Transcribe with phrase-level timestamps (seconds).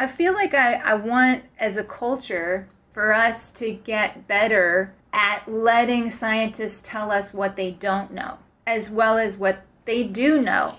[0.00, 5.46] I feel like I, I want, as a culture, for us to get better at
[5.46, 10.76] letting scientists tell us what they don't know, as well as what they do know.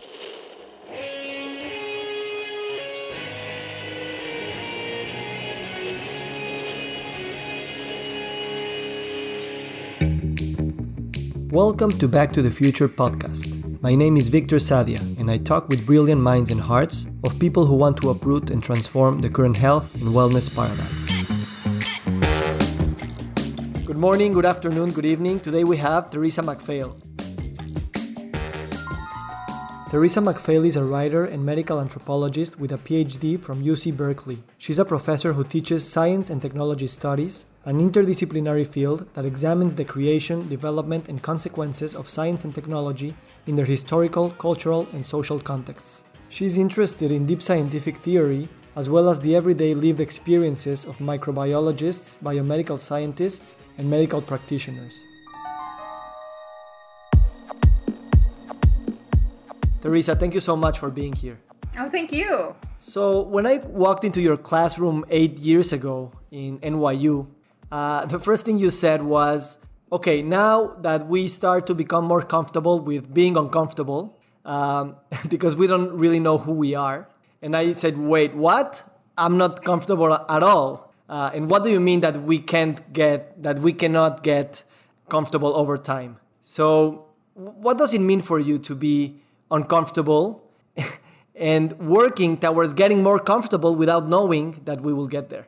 [11.52, 13.61] Welcome to Back to the Future podcast.
[13.84, 17.66] My name is Victor Sadia, and I talk with brilliant minds and hearts of people
[17.66, 20.86] who want to uproot and transform the current health and wellness paradigm.
[23.84, 25.40] Good morning, good afternoon, good evening.
[25.40, 26.96] Today we have Theresa MacPhail.
[29.92, 34.42] Theresa MacPhail is a writer and medical anthropologist with a PhD from UC Berkeley.
[34.58, 39.84] She's a professor who teaches science and technology studies an interdisciplinary field that examines the
[39.84, 43.14] creation, development, and consequences of science and technology
[43.48, 46.06] in their historical, cultural, and social contexts.
[46.30, 48.48] She's interested in deep scientific theory
[48.78, 55.04] as well as the everyday lived experiences of microbiologists, biomedical scientists, and medical practitioners.
[59.82, 61.40] Theresa, thank you so much for being here.
[61.78, 62.56] Oh, thank you.
[62.78, 67.28] So, when I walked into your classroom eight years ago in NYU,
[67.72, 69.58] uh, the first thing you said was,
[69.92, 74.98] okay, now that we start to become more comfortable with being uncomfortable, um,
[75.30, 77.08] because we don't really know who we are.
[77.42, 78.84] And I said, wait, what?
[79.18, 80.94] I'm not comfortable at all.
[81.10, 84.64] Uh, and what do you mean that we can't get, that we cannot get
[85.10, 86.18] comfortable over time?
[86.42, 89.22] So, what does it mean for you to be
[89.52, 90.44] uncomfortable
[91.36, 95.48] and working towards getting more comfortable without knowing that we will get there?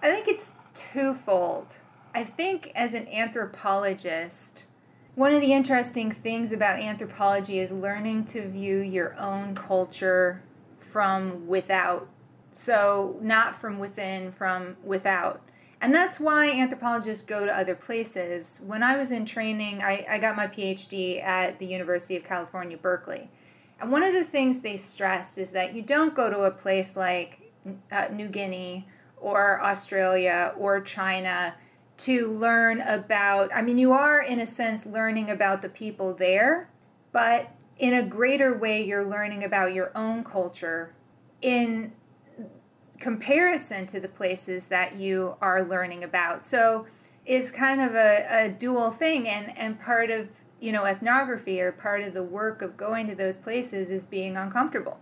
[0.00, 1.66] I think it's twofold.
[2.14, 4.66] I think as an anthropologist,
[5.14, 10.42] one of the interesting things about anthropology is learning to view your own culture
[10.78, 12.08] from without.
[12.52, 15.42] So, not from within, from without.
[15.82, 18.60] And that's why anthropologists go to other places.
[18.64, 22.76] When I was in training, I, I got my PhD at the University of California,
[22.76, 23.28] Berkeley.
[23.80, 26.94] And one of the things they stressed is that you don't go to a place
[26.94, 27.52] like
[27.90, 28.86] uh, New Guinea
[29.16, 31.56] or Australia or China
[31.96, 36.70] to learn about, I mean, you are in a sense learning about the people there,
[37.10, 40.94] but in a greater way, you're learning about your own culture
[41.40, 41.92] in
[43.02, 46.44] comparison to the places that you are learning about.
[46.44, 46.86] So
[47.26, 50.28] it's kind of a, a dual thing, and, and part of
[50.60, 54.36] you know ethnography or part of the work of going to those places is being
[54.36, 54.98] uncomfortable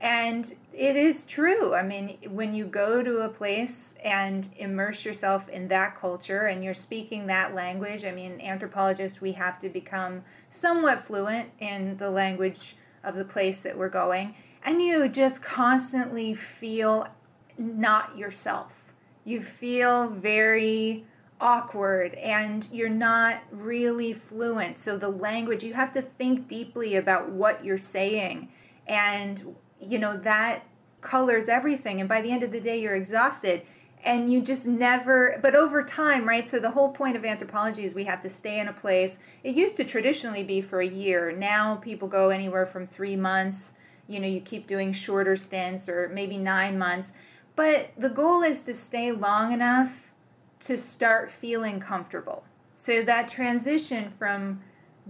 [0.00, 1.74] and it is true.
[1.74, 6.62] I mean, when you go to a place and immerse yourself in that culture and
[6.62, 12.10] you're speaking that language, I mean, anthropologists, we have to become somewhat fluent in the
[12.10, 14.36] language of the place that we're going.
[14.64, 17.08] And you just constantly feel
[17.58, 18.94] not yourself.
[19.24, 21.04] You feel very
[21.40, 24.78] awkward and you're not really fluent.
[24.78, 28.48] So, the language, you have to think deeply about what you're saying.
[28.86, 30.64] And you know that
[31.00, 32.00] colors everything.
[32.00, 33.62] And by the end of the day you're exhausted.
[34.04, 36.48] And you just never but over time right?
[36.48, 39.18] So the whole point of anthropology is we have to stay in a place.
[39.42, 41.32] It used to traditionally be for a year.
[41.32, 43.72] Now people go anywhere from three months.
[44.06, 47.12] You know you keep doing shorter stints or maybe nine months
[47.58, 50.14] but the goal is to stay long enough
[50.60, 52.44] to start feeling comfortable
[52.76, 54.60] so that transition from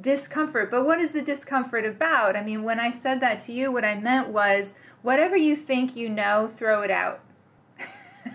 [0.00, 0.70] discomfort.
[0.70, 2.37] But what is the discomfort about?
[2.37, 5.94] I mean, when I said that to you, what I meant was whatever you think
[5.94, 7.20] you know, throw it out.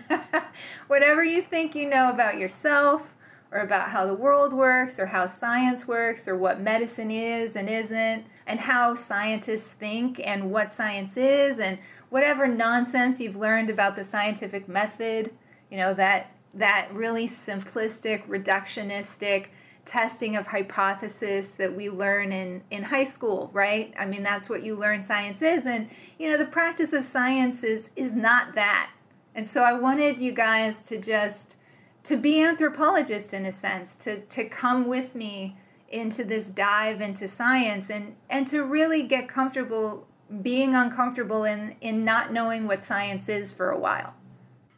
[0.86, 3.16] whatever you think you know about yourself
[3.50, 7.68] or about how the world works or how science works or what medicine is and
[7.68, 11.78] isn't and how scientists think and what science is and
[12.14, 15.32] whatever nonsense you've learned about the scientific method,
[15.68, 19.46] you know, that that really simplistic, reductionistic,
[19.84, 23.92] testing of hypothesis that we learn in, in high school, right?
[23.98, 25.66] I mean, that's what you learn science is.
[25.66, 28.92] And, you know, the practice of science is, is not that.
[29.34, 31.56] And so I wanted you guys to just,
[32.04, 35.56] to be anthropologists in a sense, to, to come with me
[35.88, 40.06] into this dive into science and, and to really get comfortable
[40.42, 44.14] being uncomfortable in, in not knowing what science is for a while.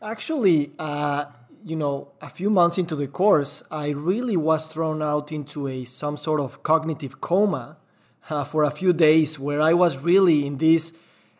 [0.02, 1.26] Actually, uh,
[1.64, 5.84] you know, a few months into the course, I really was thrown out into a
[5.84, 7.76] some sort of cognitive coma
[8.30, 10.92] uh, for a few days, where I was really in this.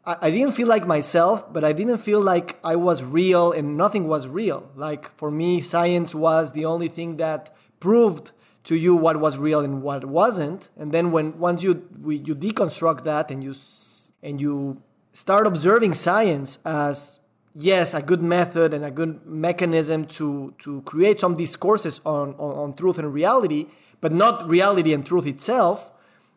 [0.05, 3.76] I, I didn't feel like myself, but I didn't feel like I was real, and
[3.76, 4.70] nothing was real.
[4.75, 8.32] Like for me, science was the only thing that proved
[8.64, 10.70] to you what was real and what wasn't.
[10.76, 13.55] And then when once you we, you deconstruct that and you
[14.26, 14.82] and you
[15.12, 17.20] start observing science as
[17.55, 22.58] yes, a good method and a good mechanism to, to create some discourses on, on,
[22.58, 23.67] on truth and reality,
[24.00, 25.90] but not reality and truth itself,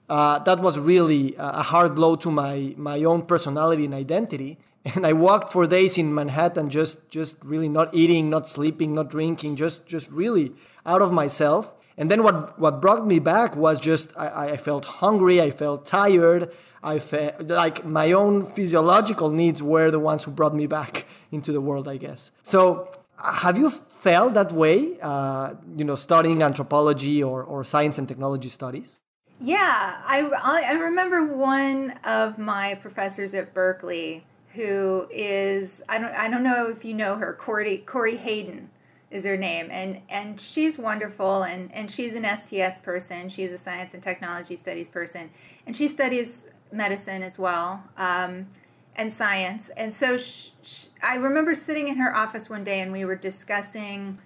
[0.08, 4.58] uh, that was really a hard blow to my, my own personality and identity.
[4.96, 9.10] And I walked for days in Manhattan, just, just really not eating, not sleeping, not
[9.10, 10.54] drinking, just, just really
[10.86, 11.74] out of myself.
[12.00, 15.86] And then what, what brought me back was just I, I felt hungry, I felt
[15.86, 16.50] tired,
[16.82, 21.52] I felt like my own physiological needs were the ones who brought me back into
[21.52, 22.32] the world, I guess.
[22.42, 22.90] So,
[23.22, 28.48] have you felt that way, uh, you know, studying anthropology or, or science and technology
[28.48, 29.02] studies?
[29.42, 30.22] Yeah, I,
[30.66, 34.24] I remember one of my professors at Berkeley
[34.54, 38.70] who is I don't I don't know if you know her Cori Cori Hayden
[39.12, 39.70] is her name.
[39.72, 43.30] And and she's wonderful and and she's an STS person.
[43.30, 45.30] She's a science and technology studies person.
[45.66, 48.48] And she studies medicine as well um,
[48.96, 49.70] and science.
[49.70, 53.16] And so she, she, I remember sitting in her office one day and we were
[53.16, 54.20] discussing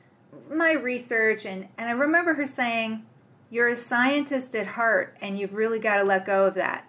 [0.49, 3.05] my research and and I remember her saying
[3.49, 6.85] you're a scientist at heart and you've really got to let go of that.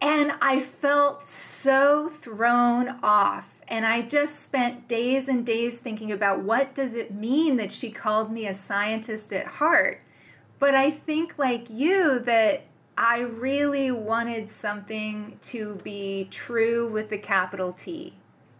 [0.00, 3.61] And I felt so thrown off.
[3.72, 7.90] And I just spent days and days thinking about what does it mean that she
[7.90, 10.02] called me a scientist at heart.
[10.58, 12.64] But I think like you that
[12.98, 18.12] I really wanted something to be true with the capital T.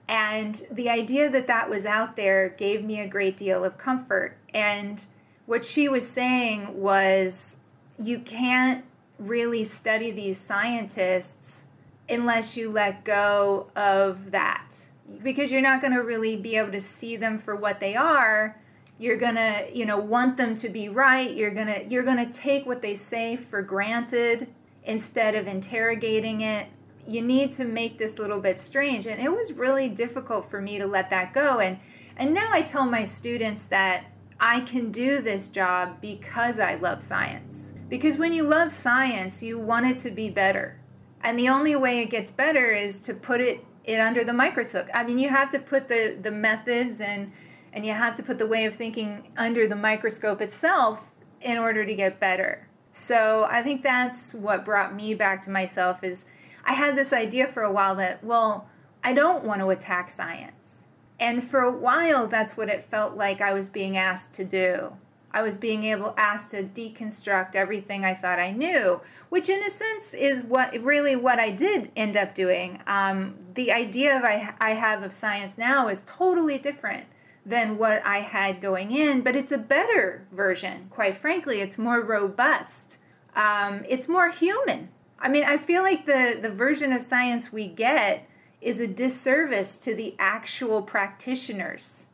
[0.08, 4.38] And the idea that that was out there gave me a great deal of comfort.
[4.54, 5.04] And
[5.44, 7.56] what she was saying was
[7.98, 8.82] you can't
[9.18, 11.64] really study these scientists
[12.08, 14.86] unless you let go of that
[15.22, 18.56] because you're not going to really be able to see them for what they are
[19.02, 21.34] you're going to you know want them to be right.
[21.34, 24.46] You're going to you're going to take what they say for granted
[24.84, 26.69] instead of interrogating it.
[27.04, 29.08] You need to make this a little bit strange.
[29.08, 31.58] And it was really difficult for me to let that go.
[31.58, 31.80] And
[32.16, 34.04] and now I tell my students that
[34.38, 37.72] I can do this job because I love science.
[37.88, 40.78] Because when you love science, you want it to be better.
[41.22, 44.88] And the only way it gets better is to put it, it under the microscope.
[44.94, 47.32] I mean, you have to put the, the methods and,
[47.73, 51.84] and you have to put the way of thinking under the microscope itself in order
[51.84, 52.69] to get better.
[52.93, 56.26] So I think that's what brought me back to myself is
[56.64, 58.69] I had this idea for a while that, well,
[59.02, 60.87] I don't want to attack science.
[61.19, 64.96] And for a while, that's what it felt like I was being asked to do.
[65.34, 69.00] I was being able asked to deconstruct everything I thought I knew,
[69.31, 72.81] which in a sense is what really what I did end up doing.
[72.87, 77.06] Um, the idea of I, I have of science now is totally different
[77.44, 80.87] than what I had going in, but it's a better version.
[80.90, 82.99] Quite frankly, it's more robust.
[83.34, 84.90] Um, it's more human.
[85.19, 88.29] I mean, I feel like the the version of science we get
[88.61, 92.06] is a disservice to the actual practitioners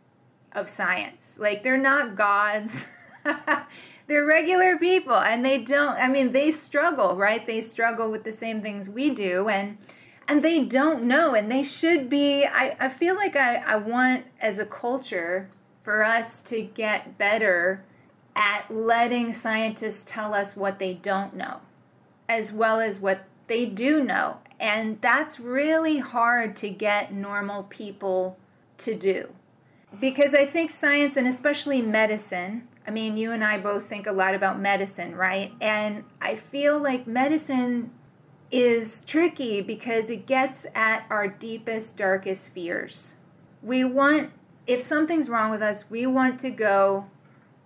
[0.52, 1.36] of science.
[1.38, 2.86] Like they're not gods.
[4.06, 7.46] they're regular people and they don't i mean they struggle right?
[7.46, 9.78] They struggle with the same things we do and
[10.26, 14.24] and they don't know and they should be i, I feel like I, I want
[14.40, 15.50] as a culture
[15.82, 17.84] for us to get better
[18.34, 21.60] at letting scientists tell us what they don't know
[22.28, 28.36] as well as what they do know and that's really hard to get normal people
[28.76, 29.28] to do.
[30.00, 34.12] Because i think science and especially medicine I mean, you and I both think a
[34.12, 35.52] lot about medicine, right?
[35.60, 37.90] And I feel like medicine
[38.50, 43.16] is tricky because it gets at our deepest, darkest fears.
[43.62, 44.30] We want,
[44.66, 47.10] if something's wrong with us, we want to go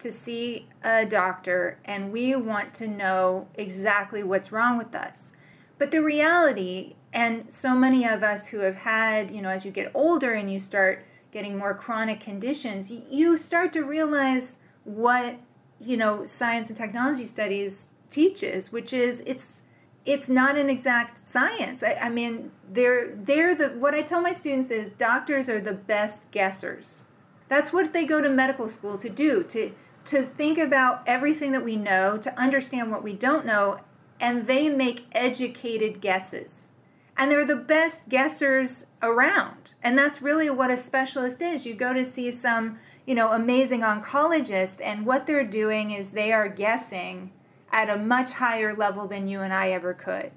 [0.01, 5.35] to see a doctor and we want to know exactly what's wrong with us.
[5.79, 9.71] But the reality, and so many of us who have had, you know, as you
[9.71, 15.39] get older and you start getting more chronic conditions, you start to realize what
[15.81, 19.63] you know science and technology studies teaches, which is it's
[20.05, 21.83] it's not an exact science.
[21.83, 25.73] I, I, mean, they're they're the what I tell my students is doctors are the
[25.73, 27.05] best guessers.
[27.49, 29.73] That's what they go to medical school to do to
[30.07, 33.81] to think about everything that we know, to understand what we don't know,
[34.21, 36.69] and they make educated guesses.
[37.17, 39.75] And they're the best guessers around.
[39.83, 41.67] And that's really what a specialist is.
[41.67, 46.33] You go to see some you know, amazing oncologist, and what they're doing is they
[46.33, 47.33] are guessing
[47.71, 50.31] at a much higher level than you and I ever could.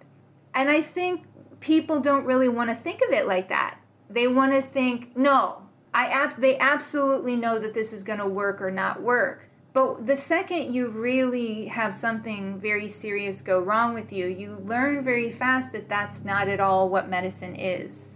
[0.54, 1.26] And I think
[1.60, 3.80] people don't really want to think of it like that.
[4.10, 8.28] They want to think, no, I ab- they absolutely know that this is going to
[8.28, 9.50] work or not work.
[9.74, 15.04] But the second you really have something very serious go wrong with you, you learn
[15.04, 18.15] very fast that that's not at all what medicine is.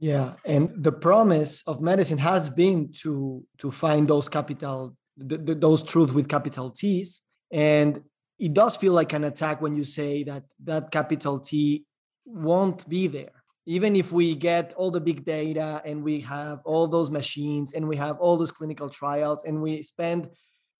[0.00, 4.96] Yeah, and the promise of medicine has been to to find those capital
[5.28, 7.20] th- th- those truths with capital T's,
[7.52, 8.02] and
[8.38, 11.84] it does feel like an attack when you say that that capital T
[12.24, 13.42] won't be there.
[13.66, 17.86] Even if we get all the big data and we have all those machines and
[17.86, 20.30] we have all those clinical trials and we spend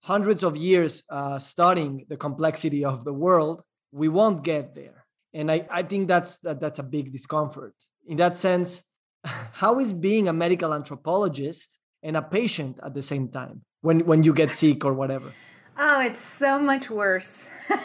[0.03, 3.61] hundreds of years uh, studying the complexity of the world,
[3.93, 5.05] we won't get there.
[5.35, 7.75] And I, I think that's that, that's a big discomfort.
[8.07, 8.83] In that sense,
[9.25, 14.23] how is being a medical anthropologist and a patient at the same time when when
[14.23, 15.33] you get sick or whatever?
[15.79, 17.47] Oh it's so much worse.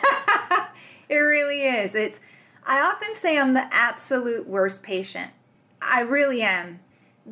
[1.08, 1.96] It really is.
[1.96, 2.20] It's
[2.68, 5.32] i often say i'm the absolute worst patient.
[5.82, 6.80] I really am.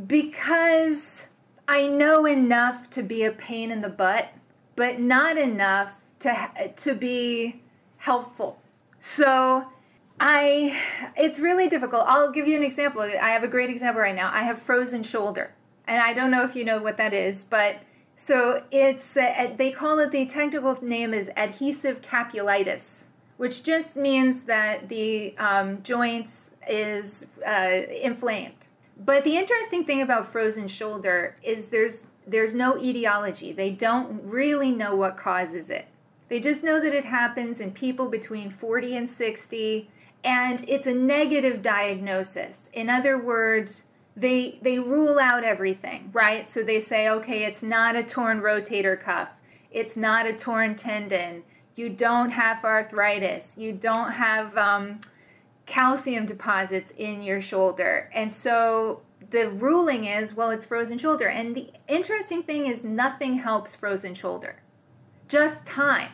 [0.07, 1.27] Because
[1.67, 4.33] i know enough to be a pain in the butt
[4.75, 7.61] but not enough to to be
[7.97, 8.59] helpful.
[8.99, 9.67] So
[10.25, 10.79] I
[11.17, 12.05] it's really difficult.
[12.07, 13.01] I'll give you an example.
[13.01, 14.31] I have a great example right now.
[14.33, 15.51] I have frozen shoulder.
[15.85, 17.81] And I don't know if you know what that is, but
[18.15, 23.03] so it's uh, they call it the technical name is adhesive capsulitis,
[23.35, 28.67] which just means that the um, joints is uh, inflamed.
[28.97, 33.51] But the interesting thing about frozen shoulder is there's there's no etiology.
[33.51, 35.87] They don't really know what causes it.
[36.29, 39.89] They just know that it happens in people between 40 and 60
[40.23, 42.69] and it's a negative diagnosis.
[42.73, 43.83] In other words,
[44.15, 46.47] they they rule out everything, right?
[46.47, 49.33] So they say, okay, it's not a torn rotator cuff,
[49.71, 51.43] it's not a torn tendon,
[51.75, 55.01] you don't have arthritis, you don't have um,
[55.65, 59.01] calcium deposits in your shoulder, and so
[59.31, 61.27] the ruling is, well, it's frozen shoulder.
[61.27, 64.57] And the interesting thing is, nothing helps frozen shoulder,
[65.27, 66.11] just time.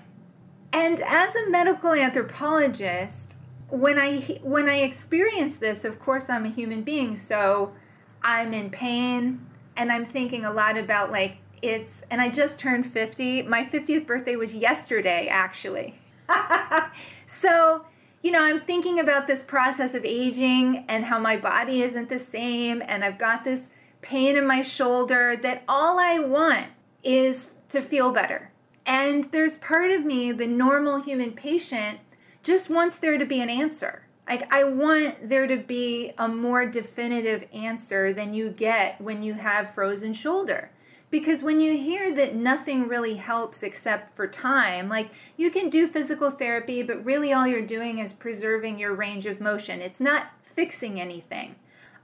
[0.71, 3.35] And as a medical anthropologist,
[3.69, 7.73] when I when I experience this, of course I'm a human being, so
[8.21, 9.45] I'm in pain
[9.75, 13.43] and I'm thinking a lot about like it's and I just turned 50.
[13.43, 15.99] My 50th birthday was yesterday actually.
[17.27, 17.85] so,
[18.21, 22.19] you know, I'm thinking about this process of aging and how my body isn't the
[22.19, 23.69] same and I've got this
[24.01, 26.67] pain in my shoulder that all I want
[27.03, 28.51] is to feel better.
[28.85, 31.99] And there's part of me, the normal human patient,
[32.43, 34.03] just wants there to be an answer.
[34.27, 39.33] Like, I want there to be a more definitive answer than you get when you
[39.33, 40.69] have frozen shoulder.
[41.11, 45.87] Because when you hear that nothing really helps except for time, like you can do
[45.87, 49.81] physical therapy, but really all you're doing is preserving your range of motion.
[49.81, 51.55] It's not fixing anything.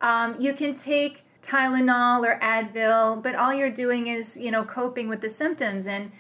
[0.02, 5.08] Um, you can take Tylenol or Advil, but all you're doing is, you know, coping
[5.08, 5.86] with the symptoms.
[5.86, 6.12] And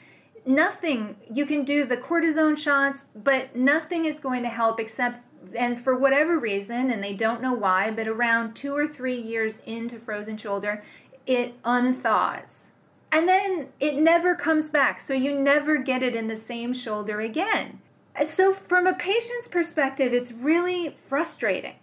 [0.45, 5.21] nothing you can do the cortisone shots but nothing is going to help except
[5.57, 9.61] and for whatever reason and they don't know why but around two or three years
[9.65, 10.83] into frozen shoulder
[11.25, 12.71] it unthaws.
[13.11, 17.21] And then it never comes back so you never get it in the same shoulder
[17.21, 17.79] again.
[18.13, 21.75] And so from a patient's perspective it's really frustrating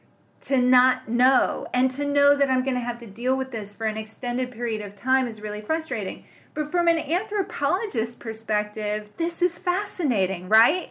[0.42, 3.72] to not know and to know that i'm going to have to deal with this
[3.72, 9.40] for an extended period of time is really frustrating but from an anthropologist perspective, this
[9.42, 10.90] is fascinating, right?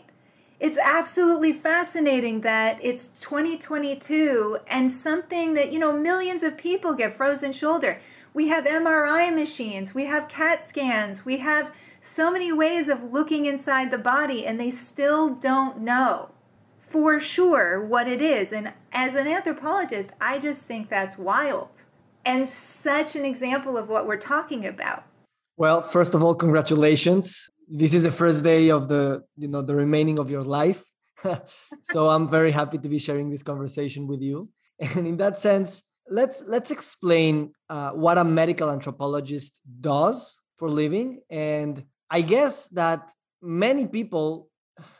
[0.59, 7.15] It's absolutely fascinating that it's 2022 and something that, you know, millions of people get
[7.15, 7.99] frozen shoulder.
[8.33, 13.45] We have MRI machines, we have CAT scans, we have so many ways of looking
[13.45, 16.29] inside the body, and they still don't know
[16.79, 18.51] for sure what it is.
[18.51, 21.83] And as an anthropologist, I just think that's wild
[22.25, 25.05] and such an example of what we're talking about.
[25.61, 27.47] Well, first of all, congratulations.
[27.69, 30.83] This is the first day of the, you know, the remaining of your life.
[31.83, 34.49] so I'm very happy to be sharing this conversation with you.
[34.79, 41.21] And in that sense, let's let's explain uh, what a medical anthropologist does for living.
[41.29, 44.49] And I guess that many people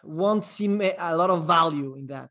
[0.04, 2.30] won't see a lot of value in that.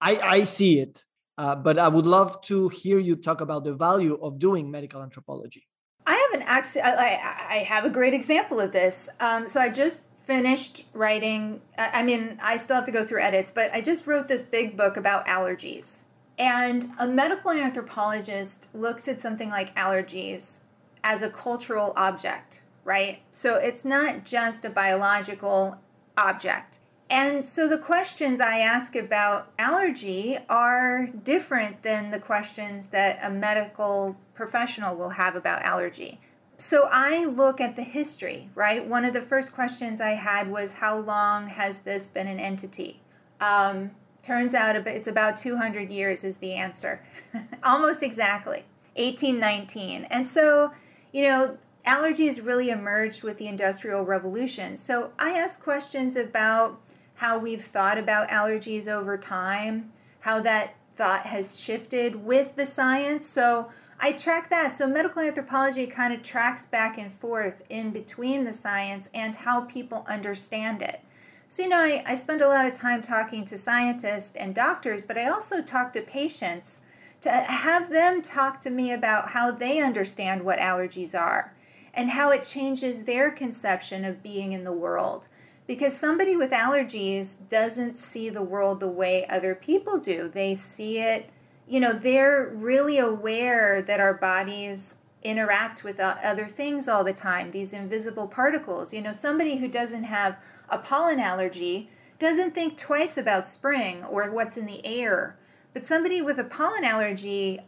[0.00, 1.02] I, I see it,
[1.36, 5.02] uh, but I would love to hear you talk about the value of doing medical
[5.02, 5.66] anthropology.
[6.06, 6.46] I have an.
[6.48, 9.08] I, I have a great example of this.
[9.20, 11.60] Um, so I just finished writing.
[11.76, 14.76] I mean, I still have to go through edits, but I just wrote this big
[14.76, 16.04] book about allergies.
[16.38, 20.60] And a medical anthropologist looks at something like allergies
[21.04, 23.20] as a cultural object, right?
[23.30, 25.78] So it's not just a biological
[26.16, 26.78] object.
[27.10, 33.30] And so the questions I ask about allergy are different than the questions that a
[33.30, 36.20] medical professional will have about allergy.
[36.58, 38.86] So I look at the history, right?
[38.86, 43.00] One of the first questions I had was how long has this been an entity?
[43.40, 43.90] Um,
[44.22, 47.02] turns out it's about 200 years is the answer,
[47.64, 48.64] almost exactly.
[48.94, 50.04] 1819.
[50.04, 50.72] And so,
[51.12, 54.76] you know, allergies really emerged with the Industrial Revolution.
[54.76, 56.80] So I ask questions about
[57.22, 63.28] how we've thought about allergies over time, how that thought has shifted with the science.
[63.28, 64.74] So I track that.
[64.74, 69.60] So medical anthropology kind of tracks back and forth in between the science and how
[69.60, 71.00] people understand it.
[71.48, 75.04] So, you know, I, I spend a lot of time talking to scientists and doctors,
[75.04, 76.82] but I also talk to patients
[77.20, 81.54] to have them talk to me about how they understand what allergies are
[81.94, 85.28] and how it changes their conception of being in the world.
[85.66, 90.28] Because somebody with allergies doesn't see the world the way other people do.
[90.28, 91.30] They see it,
[91.66, 97.50] you know, they're really aware that our bodies interact with other things all the time,
[97.50, 98.92] these invisible particles.
[98.92, 100.38] You know, somebody who doesn't have
[100.68, 101.88] a pollen allergy
[102.18, 105.36] doesn't think twice about spring or what's in the air.
[105.72, 107.60] But somebody with a pollen allergy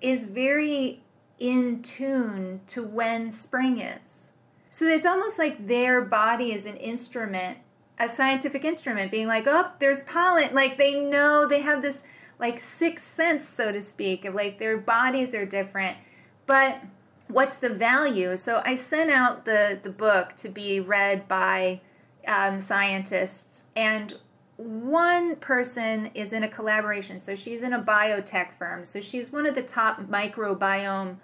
[0.00, 1.02] is very
[1.38, 4.29] in tune to when spring is.
[4.70, 7.58] So it's almost like their body is an instrument,
[7.98, 10.54] a scientific instrument, being like, oh, there's pollen.
[10.54, 12.04] Like they know they have this
[12.38, 15.98] like sixth sense, so to speak, of like their bodies are different.
[16.46, 16.82] But
[17.26, 18.36] what's the value?
[18.36, 21.80] So I sent out the, the book to be read by
[22.26, 24.14] um, scientists, and
[24.56, 27.18] one person is in a collaboration.
[27.18, 28.84] So she's in a biotech firm.
[28.84, 31.16] So she's one of the top microbiome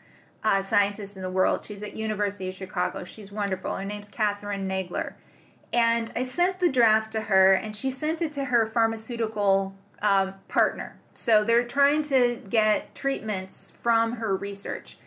[0.46, 0.62] uh,
[1.16, 1.64] in the world.
[1.64, 3.02] She's at University of Chicago.
[3.02, 3.74] She's wonderful.
[3.74, 5.14] Her name's Cathryn Nagler.
[5.72, 10.34] And I sent the draft to her, and she sent it to her pharmaceutical um,
[10.46, 11.00] partner.
[11.14, 14.98] So they're trying to get treatments from her research.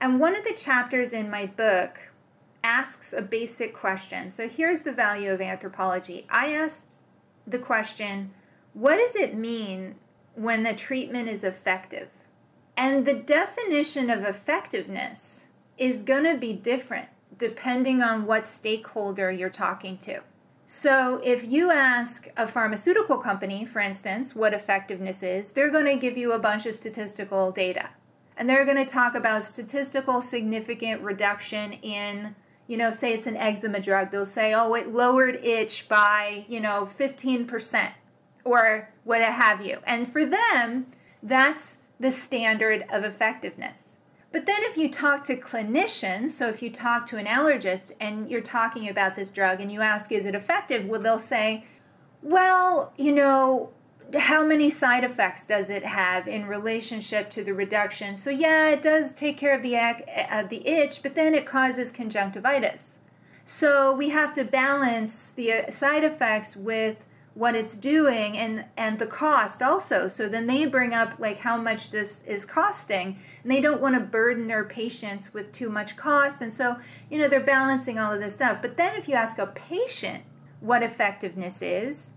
[0.00, 2.00] And one of the chapters in my book
[2.64, 4.28] asks a basic question.
[4.28, 6.26] So here's the value of anthropology.
[6.28, 6.94] I asked
[7.46, 8.32] the question,
[8.72, 9.94] what does it mean
[10.34, 12.10] when a treatment is effective?
[12.80, 19.50] And the definition of effectiveness is going to be different depending on what stakeholder you're
[19.50, 20.20] talking to.
[20.64, 25.96] So, if you ask a pharmaceutical company, for instance, what effectiveness is, they're going to
[25.96, 27.90] give you a bunch of statistical data.
[28.34, 32.34] And they're going to talk about statistical significant reduction in,
[32.66, 34.10] you know, say it's an eczema drug.
[34.10, 37.90] They'll say, oh, it lowered itch by, you know, 15%
[38.44, 39.80] or what have you.
[39.84, 40.86] And for them,
[41.22, 43.96] that's the standard of effectiveness.
[44.32, 48.30] But then, if you talk to clinicians, so if you talk to an allergist and
[48.30, 50.86] you're talking about this drug and you ask, is it effective?
[50.86, 51.64] Well, they'll say,
[52.22, 53.70] well, you know,
[54.16, 58.16] how many side effects does it have in relationship to the reduction?
[58.16, 61.90] So, yeah, it does take care of the, uh, the itch, but then it causes
[61.90, 63.00] conjunctivitis.
[63.44, 68.98] So, we have to balance the uh, side effects with what it's doing and and
[68.98, 70.08] the cost also.
[70.08, 73.94] So then they bring up like how much this is costing and they don't want
[73.94, 76.76] to burden their patients with too much cost and so
[77.08, 78.58] you know they're balancing all of this stuff.
[78.60, 80.24] But then if you ask a patient
[80.60, 82.12] what effectiveness is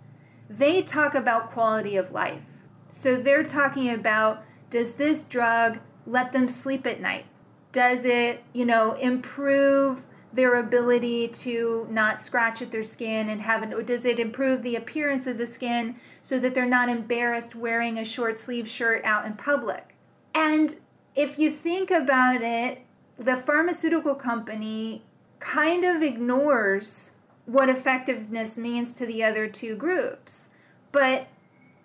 [0.49, 2.43] they talk about quality of life.
[2.89, 7.26] So they're talking about does this drug let them sleep at night?
[7.71, 13.62] Does it you know improve their ability to not scratch at their skin and have
[13.62, 17.54] an, or does it improve the appearance of the skin so that they're not embarrassed
[17.54, 19.96] wearing a short sleeve shirt out in public?
[20.34, 20.76] And
[21.15, 22.82] if you think about it,
[23.17, 25.04] the pharmaceutical company
[25.39, 27.12] kind of ignores
[27.46, 30.50] what effectiveness means to the other two groups.
[30.91, 31.28] But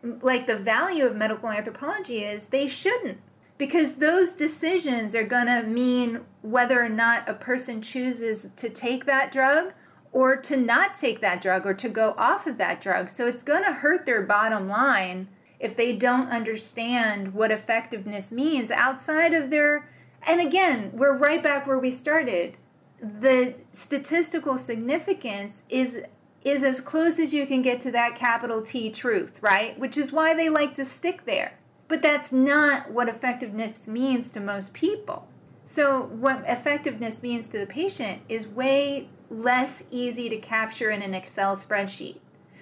[0.02, 3.18] like the value of medical anthropology is they shouldn't
[3.58, 9.04] because those decisions are going to mean whether or not a person chooses to take
[9.04, 9.72] that drug
[10.12, 13.10] or to not take that drug or to go off of that drug.
[13.10, 15.28] So it's going to hurt their bottom line
[15.60, 19.90] if they don't understand what effectiveness means outside of their.
[20.26, 22.56] And again, we're right back where we started.
[23.00, 26.02] The statistical significance is
[26.44, 29.78] is as close as you can get to that capital T truth, right?
[29.78, 31.58] Which is why they like to stick there.
[31.88, 35.26] But that's not what effectiveness means to most people.
[35.64, 41.14] So, what effectiveness means to the patient is way less easy to capture in an
[41.14, 42.16] Excel spreadsheet.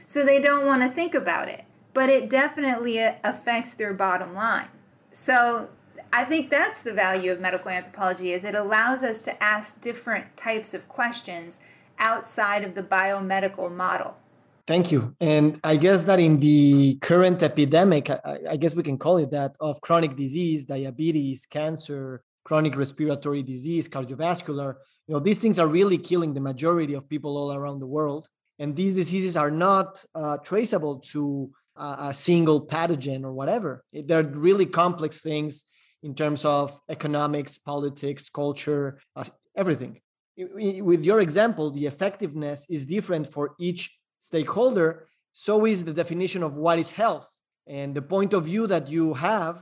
[0.06, 4.34] So, they don't want to think about it, but it definitely uh, affects their bottom
[4.34, 4.68] line.
[5.12, 5.68] So,
[6.12, 10.36] I think that's the value of medical anthropology is it allows us to ask different
[10.36, 11.60] types of questions
[11.98, 14.16] outside of the biomedical model.
[14.66, 15.14] Thank you.
[15.20, 19.30] And I guess that in the current epidemic, I, I, guess we can call it
[19.30, 24.74] that, of chronic disease, diabetes, cancer, chronic respiratory disease, cardiovascular,
[25.06, 28.28] you know, these things are really killing the majority of people all around the world.
[28.58, 33.84] And these diseases are not uh, traceable to a single pathogen or whatever.
[33.92, 35.64] They're really complex things
[36.02, 39.24] in terms of economics, politics, culture, uh,
[39.54, 40.00] everything.
[40.38, 45.06] With your example, the effectiveness is different for each stakeholder.
[45.32, 47.28] So is the definition of what is health.
[47.66, 49.56] And the point of view that you have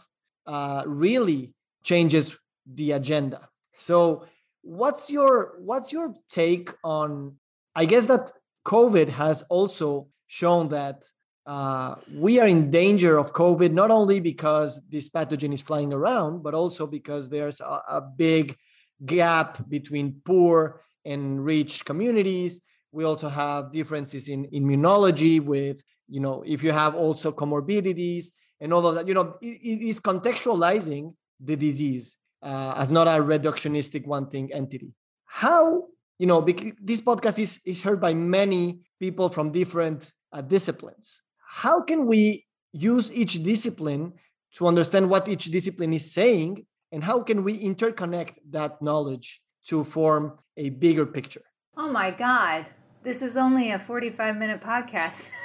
[0.46, 3.48] uh, really changes the agenda.
[3.76, 4.26] So,
[4.62, 7.36] what's your what's your take on?
[7.74, 8.30] I guess that
[8.64, 11.04] COVID has also shown that
[11.46, 16.42] uh, we are in danger of COVID not only because this pathogen is flying around,
[16.42, 18.56] but also because there's a, a big
[19.04, 22.60] gap between poor and rich communities.
[22.94, 28.26] We also have differences in immunology with, you know, if you have also comorbidities
[28.60, 33.08] and all of that, you know, it, it is contextualizing the disease uh, as not
[33.08, 34.92] a reductionistic one thing entity.
[35.24, 35.88] How,
[36.20, 36.40] you know,
[36.80, 41.20] this podcast is, is heard by many people from different uh, disciplines.
[41.44, 44.12] How can we use each discipline
[44.54, 46.64] to understand what each discipline is saying?
[46.92, 51.42] And how can we interconnect that knowledge to form a bigger picture?
[51.76, 52.70] Oh my God,
[53.04, 55.28] this is only a 45 minute podcast.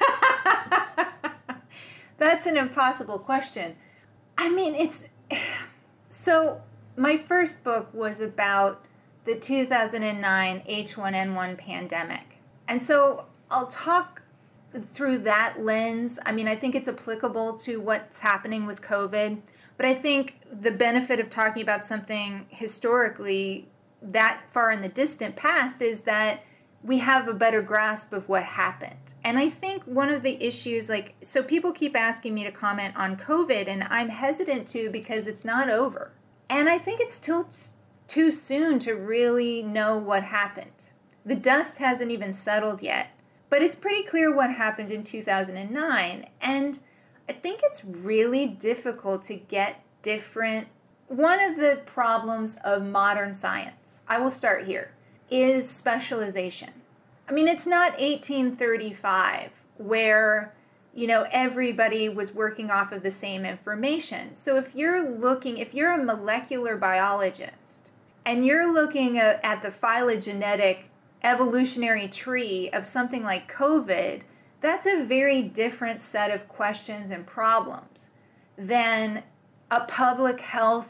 [2.17, 3.75] That's an impossible question.
[4.37, 5.07] I mean, it's
[6.09, 6.61] so
[6.95, 8.85] my first book was about
[9.25, 12.37] the 2009 H1N1 pandemic.
[12.67, 14.21] And so I'll talk
[14.93, 16.19] through that lens.
[16.25, 19.41] I mean, I think it's applicable to what's happening with COVID,
[19.77, 23.67] but I think the benefit of talking about something historically
[24.01, 26.43] that far in the distant past is that
[26.83, 29.13] we have a better grasp of what happened.
[29.23, 32.95] And I think one of the issues, like, so people keep asking me to comment
[32.95, 36.13] on COVID, and I'm hesitant to because it's not over.
[36.49, 37.49] And I think it's still
[38.07, 40.71] too soon to really know what happened.
[41.25, 43.09] The dust hasn't even settled yet,
[43.49, 46.25] but it's pretty clear what happened in 2009.
[46.41, 46.79] And
[47.27, 50.67] I think it's really difficult to get different.
[51.07, 54.91] One of the problems of modern science, I will start here,
[55.31, 56.71] is specialization.
[57.27, 60.53] I mean, it's not 1835 where
[60.93, 64.33] you know, everybody was working off of the same information.
[64.33, 67.91] So if you're looking, if you're a molecular biologist
[68.25, 70.89] and you're looking at, the phylogenetic
[71.23, 74.21] evolutionary tree of something like COVID,
[74.61, 78.09] that's a very different set of questions and problems
[78.57, 79.23] than
[79.71, 80.89] a public health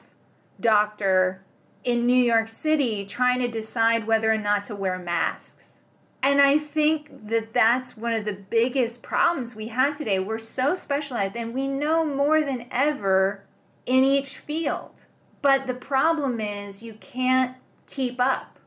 [0.60, 1.44] doctor
[1.84, 5.80] in New York City trying to decide whether or not to wear masks
[6.22, 10.20] and I think that that's one of the biggest problems we have today.
[10.20, 13.46] We're so specialized and we know more than ever
[13.86, 15.06] in each field.
[15.42, 17.56] But the problem is you can't
[17.88, 18.60] keep up.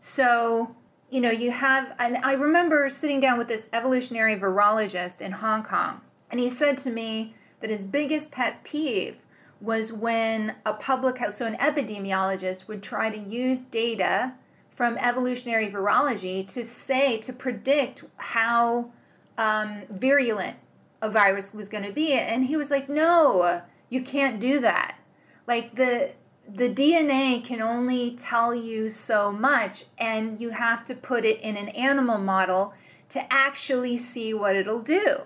[0.00, 0.76] So,
[1.10, 5.64] you know, you have, and I remember sitting down with this evolutionary virologist in Hong
[5.64, 9.20] Kong, and he said to me that his biggest pet peeve
[9.60, 14.32] was when a public health, so an epidemiologist would try to use data
[14.70, 18.90] from evolutionary virology to say, to predict how
[19.36, 20.56] um, virulent
[21.02, 22.12] a virus was going to be.
[22.12, 24.98] And he was like, no, you can't do that.
[25.46, 26.12] Like the,
[26.48, 31.56] the DNA can only tell you so much, and you have to put it in
[31.56, 32.72] an animal model
[33.10, 35.22] to actually see what it'll do.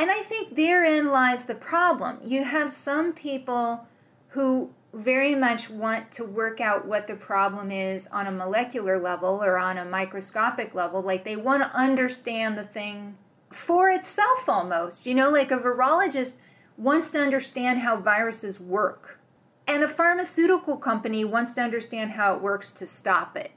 [0.00, 2.20] And I think therein lies the problem.
[2.24, 3.86] You have some people
[4.28, 9.44] who very much want to work out what the problem is on a molecular level
[9.44, 11.02] or on a microscopic level.
[11.02, 13.18] Like they want to understand the thing
[13.50, 15.04] for itself almost.
[15.04, 16.36] You know, like a virologist
[16.78, 19.18] wants to understand how viruses work,
[19.66, 23.50] and a pharmaceutical company wants to understand how it works to stop it.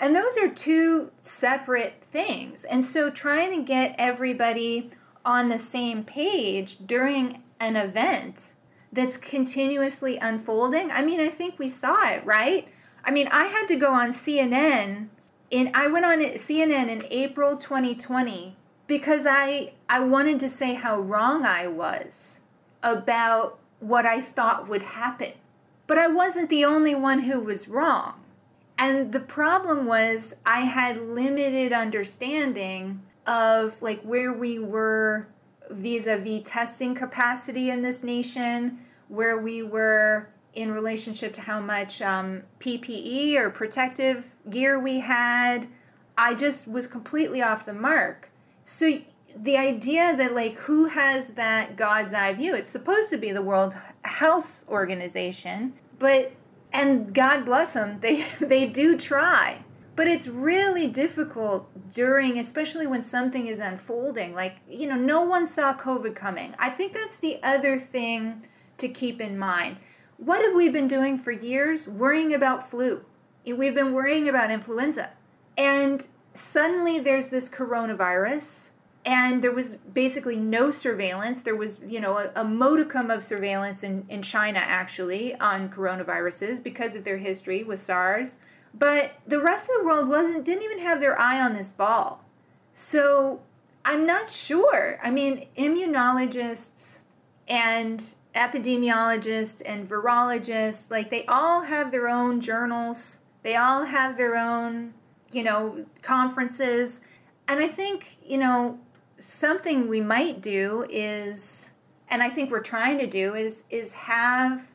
[0.00, 2.64] And those are two separate things.
[2.64, 4.90] And so trying to get everybody
[5.24, 8.52] on the same page during an event
[8.92, 10.90] that's continuously unfolding.
[10.90, 12.68] I mean, I think we saw it, right?
[13.04, 15.08] I mean, I had to go on CNN
[15.50, 18.56] in I went on CNN in April 2020
[18.86, 22.40] because I I wanted to say how wrong I was
[22.82, 25.32] about what I thought would happen.
[25.86, 28.14] But I wasn't the only one who was wrong.
[28.78, 35.28] And the problem was I had limited understanding of like where we were
[35.70, 42.42] vis-a-vis testing capacity in this nation, where we were in relationship to how much um,
[42.60, 45.66] PPE or protective gear we had.
[46.16, 48.30] I just was completely off the mark.
[48.62, 49.00] So
[49.36, 52.54] the idea that like who has that God's eye view?
[52.54, 56.32] It's supposed to be the World Health Organization, but
[56.72, 59.63] and God bless them, they they do try.
[59.96, 64.34] But it's really difficult during, especially when something is unfolding.
[64.34, 66.54] Like, you know, no one saw COVID coming.
[66.58, 68.46] I think that's the other thing
[68.78, 69.78] to keep in mind.
[70.16, 71.88] what have we been doing for years?
[71.88, 73.04] Worrying about flu.
[73.44, 75.10] We've been worrying about influenza.
[75.56, 78.70] And suddenly there's this coronavirus
[79.04, 81.42] and there was basically no surveillance.
[81.42, 86.62] There was, you know, a, a, modicum of surveillance in, in China actually on coronaviruses
[86.62, 88.38] because of their history with SARS.
[88.76, 92.24] But the rest of the world wasn't didn't even have their eye on this ball.
[92.72, 93.40] So
[93.84, 94.98] I'm not sure.
[95.02, 97.00] I mean, immunologists
[97.46, 103.20] and epidemiologists and virologists, like they all have their own journals.
[103.42, 104.94] They all have their own,
[105.30, 107.00] you know, conferences.
[107.46, 108.80] And I think, you know,
[109.18, 111.70] something we might do is
[112.08, 114.68] and I think we're trying to do is is have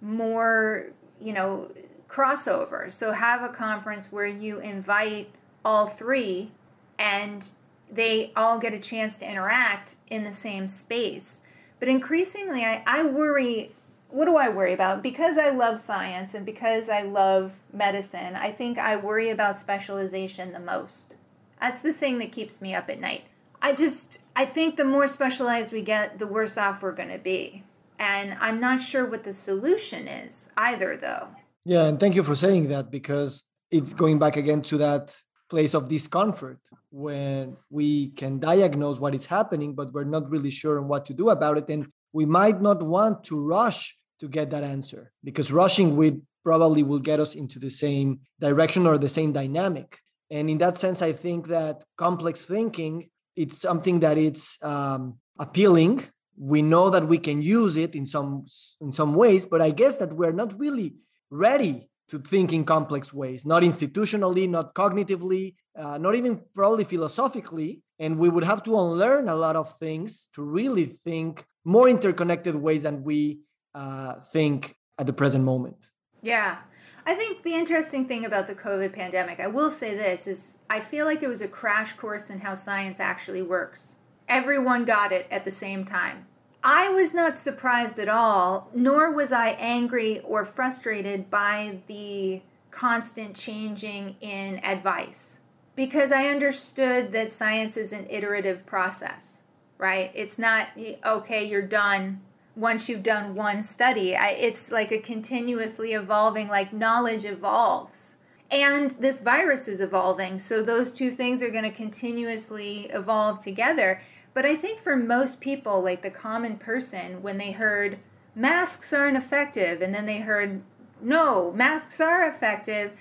[0.00, 0.86] more,
[1.20, 1.70] you know,
[2.12, 2.92] crossover.
[2.92, 5.30] So have a conference where you invite
[5.64, 6.50] all three
[6.98, 7.48] and
[7.90, 11.42] they all get a chance to interact in the same space.
[11.78, 13.72] But increasingly I, I worry
[14.12, 15.02] what do I worry about?
[15.02, 20.52] Because I love science and because I love medicine, I think I worry about specialization
[20.52, 21.14] the most.
[21.58, 23.24] That's the thing that keeps me up at night.
[23.62, 27.18] I just I think the more specialized we get, the worse off we're going to
[27.18, 27.64] be.
[27.98, 31.28] And I'm not sure what the solution is either though.
[31.64, 35.14] Yeah, and thank you for saying that because it's going back again to that
[35.48, 36.58] place of discomfort
[36.90, 41.28] when we can diagnose what is happening but we're not really sure what to do
[41.28, 45.94] about it and we might not want to rush to get that answer because rushing
[45.94, 49.98] would probably will get us into the same direction or the same dynamic.
[50.30, 56.04] And in that sense i think that complex thinking it's something that it's um, appealing.
[56.36, 58.46] We know that we can use it in some
[58.80, 60.94] in some ways but i guess that we're not really
[61.32, 67.80] ready to think in complex ways not institutionally not cognitively uh, not even probably philosophically
[67.98, 72.54] and we would have to unlearn a lot of things to really think more interconnected
[72.54, 73.40] ways than we
[73.74, 75.90] uh, think at the present moment
[76.20, 76.58] yeah
[77.04, 80.78] I think the interesting thing about the COVID pandemic, I will say this, is I
[80.78, 83.96] feel like it was a crash course in how science actually works.
[84.28, 86.26] Everyone got it at the same time.
[86.64, 93.34] I was not surprised at all, nor was I angry or frustrated by the constant
[93.34, 95.40] changing in advice
[95.74, 99.40] because I understood that science is an iterative process,
[99.78, 100.12] right?
[100.14, 100.68] It's not,
[101.04, 102.20] okay, you're done,
[102.54, 104.14] once you've done one study.
[104.14, 108.16] I, it's like a continuously evolving, like knowledge evolves.
[108.50, 114.02] And this virus is evolving, so those two things are going to continuously evolve together.
[114.34, 117.98] But I think for most people, like the common person, when they heard
[118.34, 120.62] masks aren't effective, and then they heard
[121.00, 122.96] no, masks are effective,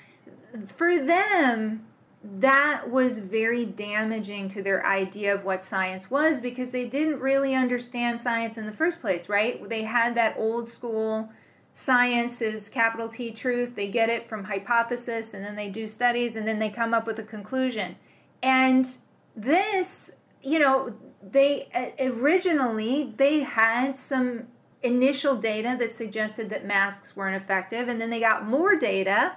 [0.66, 1.86] for them,
[2.24, 7.56] that was very damaging to their idea of what science was because they didn't really
[7.56, 9.68] understand science in the first place, right?
[9.70, 11.30] They had that old school
[11.74, 13.76] science is capital T truth.
[13.76, 17.08] They get it from hypothesis and then they do studies and then they come up
[17.08, 17.96] with a conclusion.
[18.44, 18.98] And
[19.36, 20.12] this,
[20.44, 20.96] you know,
[21.30, 21.68] they
[22.00, 24.48] originally they had some
[24.82, 29.34] initial data that suggested that masks weren't effective and then they got more data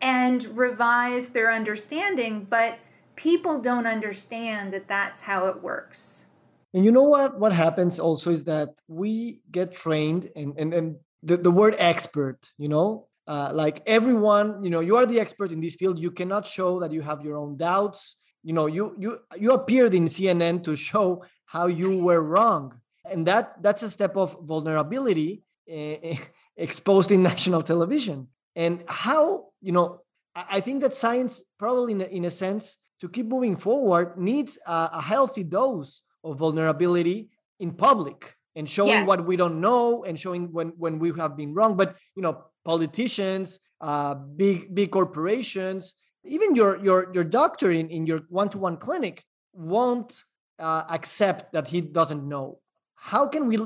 [0.00, 2.78] and revised their understanding, but
[3.16, 6.26] people don't understand that that's how it works.
[6.74, 7.38] And you know what?
[7.38, 12.52] What happens also is that we get trained, and and, and the, the word expert,
[12.58, 15.98] you know, uh, like everyone, you know, you are the expert in this field.
[15.98, 18.16] You cannot show that you have your own doubts.
[18.48, 21.06] You know, you you you appeared in CNN to show
[21.44, 26.16] how you were wrong, and that that's a step of vulnerability uh,
[26.56, 28.28] exposed in national television.
[28.56, 30.00] And how you know
[30.34, 34.58] i think that science probably in a, in a sense to keep moving forward needs
[34.66, 39.06] a, a healthy dose of vulnerability in public and showing yes.
[39.06, 41.76] what we don't know and showing when when we have been wrong.
[41.76, 45.94] But you know politicians uh, big big corporations
[46.28, 50.24] even your your your doctor in, in your one-to-one clinic won't
[50.58, 52.60] uh, accept that he doesn't know.
[52.96, 53.58] How can we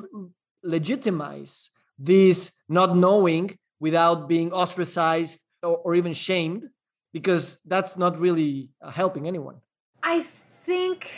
[0.62, 6.68] legitimize this not knowing without being ostracized or, or even shamed?
[7.12, 9.56] Because that's not really uh, helping anyone.
[10.02, 10.24] I
[10.64, 11.10] think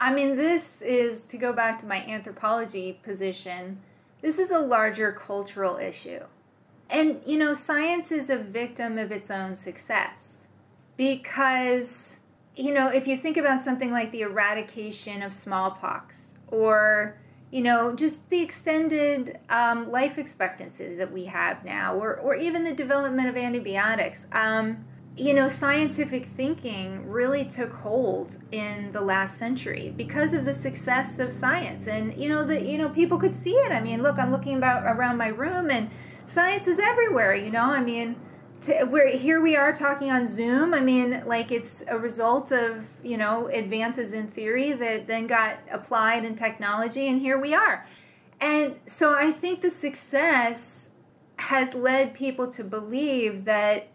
[0.00, 3.76] i mean this is to go back to my anthropology position
[4.20, 6.20] this is a larger cultural issue.
[6.90, 10.37] And you know science is a victim of its own success
[10.98, 12.20] because
[12.54, 17.18] you know if you think about something like the eradication of smallpox or
[17.50, 22.64] you know, just the extended um, life expectancy that we have now, or, or even
[22.64, 24.26] the development of antibiotics.
[24.32, 24.84] Um,
[25.16, 31.18] you know, scientific thinking really took hold in the last century because of the success
[31.18, 33.72] of science, and you know, the you know people could see it.
[33.72, 35.90] I mean, look, I'm looking about around my room, and
[36.26, 37.64] science is everywhere, you know?
[37.64, 38.16] I mean,
[38.62, 40.74] to, we're here we are talking on Zoom.
[40.74, 45.58] I mean, like it's a result of, you know, advances in theory that then got
[45.70, 47.86] applied in technology and here we are.
[48.40, 50.90] And so I think the success
[51.38, 53.88] has led people to believe that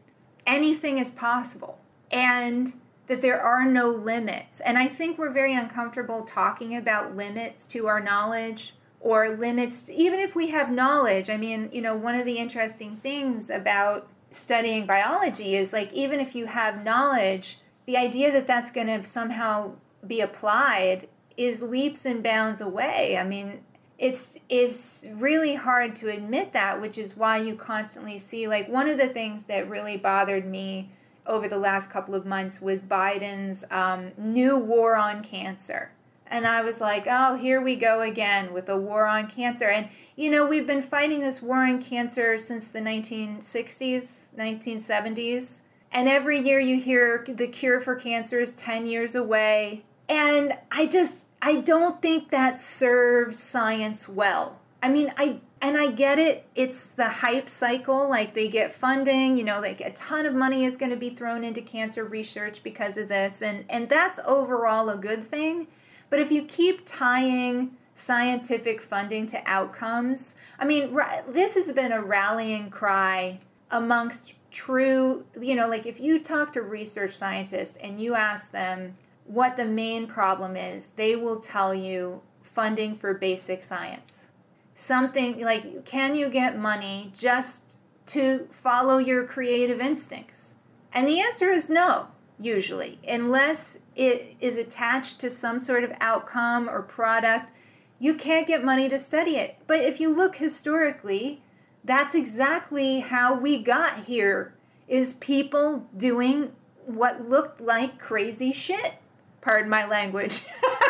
[0.46, 1.80] anything is possible
[2.12, 2.74] and
[3.08, 4.60] that there are no limits.
[4.62, 10.20] And I think we're very uncomfortable talking about limits to our knowledge or limits, even
[10.20, 11.30] if we have knowledge.
[11.30, 16.20] I mean, you know, one of the interesting things about studying biology is like, even
[16.20, 19.74] if you have knowledge, the idea that that's going to somehow
[20.06, 23.18] be applied is leaps and bounds away.
[23.18, 23.62] I mean,
[23.98, 28.90] it's it's really hard to admit that, which is why you constantly see like one
[28.90, 30.92] of the things that really bothered me
[31.26, 35.92] over the last couple of months was Biden's um, new war on cancer.
[36.28, 39.66] And I was like, oh, here we go again with a war on cancer.
[39.66, 45.62] And, you know, we've been fighting this war on cancer since the 1960s, 1970s.
[45.92, 49.84] And every year you hear the cure for cancer is 10 years away.
[50.10, 54.60] And I just, I don't think that serves science well.
[54.82, 56.46] I mean, I and I get it.
[56.56, 58.10] It's the hype cycle.
[58.10, 61.10] Like they get funding, you know, like a ton of money is going to be
[61.10, 65.68] thrown into cancer research because of this, and and that's overall a good thing.
[66.10, 72.04] But if you keep tying scientific funding to outcomes, I mean, this has been a
[72.04, 73.40] rallying cry
[73.74, 78.96] amongst true, you know, like if you talk to research scientists and you ask them
[79.26, 84.28] what the main problem is, they will tell you funding for basic science
[84.76, 90.56] something like can you get money just to follow your creative instincts?
[90.92, 92.08] And the answer is no,
[92.40, 97.52] usually, unless it is attached to some sort of outcome or product.
[98.00, 99.56] You can't get money to study it.
[99.66, 101.43] But if you look historically,
[101.84, 104.56] that's exactly how we got here
[104.88, 106.52] is people doing
[106.86, 108.96] what looked like crazy shit.
[109.42, 110.46] Pardon my language.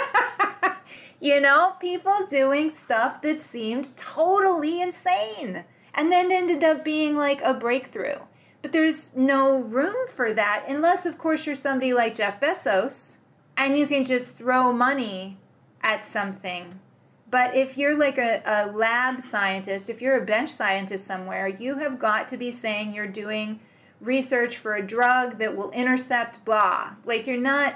[1.23, 7.39] You know, people doing stuff that seemed totally insane and then ended up being like
[7.41, 8.17] a breakthrough.
[8.61, 13.19] But there's no room for that unless, of course, you're somebody like Jeff Bezos
[13.55, 15.37] and you can just throw money
[15.81, 16.81] at something.
[17.33, 21.79] But if you're like a, a lab scientist, if you're a bench scientist somewhere, you
[21.79, 23.59] have got to be saying you're doing
[23.99, 26.91] research for a drug that will intercept blah.
[27.05, 27.73] Like you're not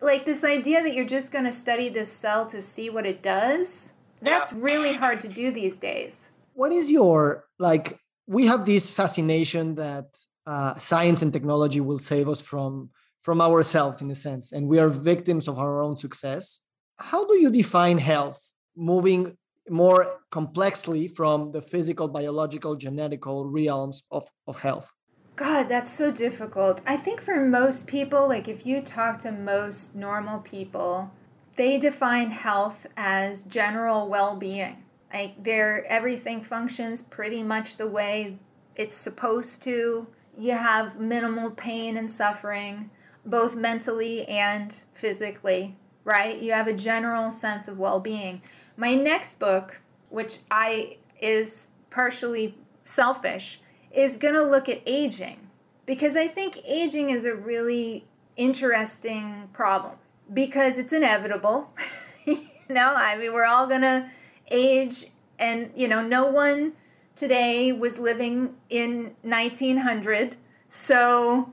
[0.00, 3.22] like this idea that you're just going to study this cell to see what it
[3.22, 6.14] does that's really hard to do these days.
[6.54, 10.06] What is your like we have this fascination that
[10.46, 14.78] uh, science and technology will save us from from ourselves in a sense and we
[14.78, 16.60] are victims of our own success.
[17.00, 19.36] How do you define health moving
[19.68, 24.92] more complexly from the physical biological genetical realms of, of health
[25.34, 26.82] God, that's so difficult.
[26.86, 31.10] I think for most people, like if you talk to most normal people,
[31.56, 34.84] they define health as general well-being.
[35.12, 38.38] Like their everything functions pretty much the way
[38.76, 40.06] it's supposed to.
[40.36, 42.90] You have minimal pain and suffering,
[43.24, 46.38] both mentally and physically, right?
[46.38, 48.42] You have a general sense of well-being.
[48.76, 49.80] My next book,
[50.10, 53.60] which I is partially selfish,
[53.92, 55.38] is going to look at aging
[55.86, 58.06] because I think aging is a really
[58.36, 59.96] interesting problem
[60.32, 61.70] because it's inevitable.
[62.24, 64.08] you know, I mean, we're all going to
[64.50, 65.06] age,
[65.38, 66.72] and, you know, no one
[67.16, 70.36] today was living in 1900.
[70.68, 71.52] So,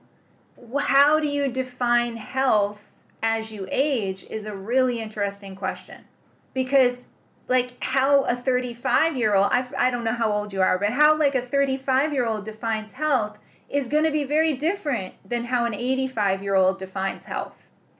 [0.80, 2.82] how do you define health
[3.22, 6.06] as you age is a really interesting question
[6.54, 7.06] because
[7.50, 10.92] like how a 35 year old I, I don't know how old you are but
[10.92, 13.38] how like a 35 year old defines health
[13.70, 17.56] is going to be very different than how an 85 year old defines health.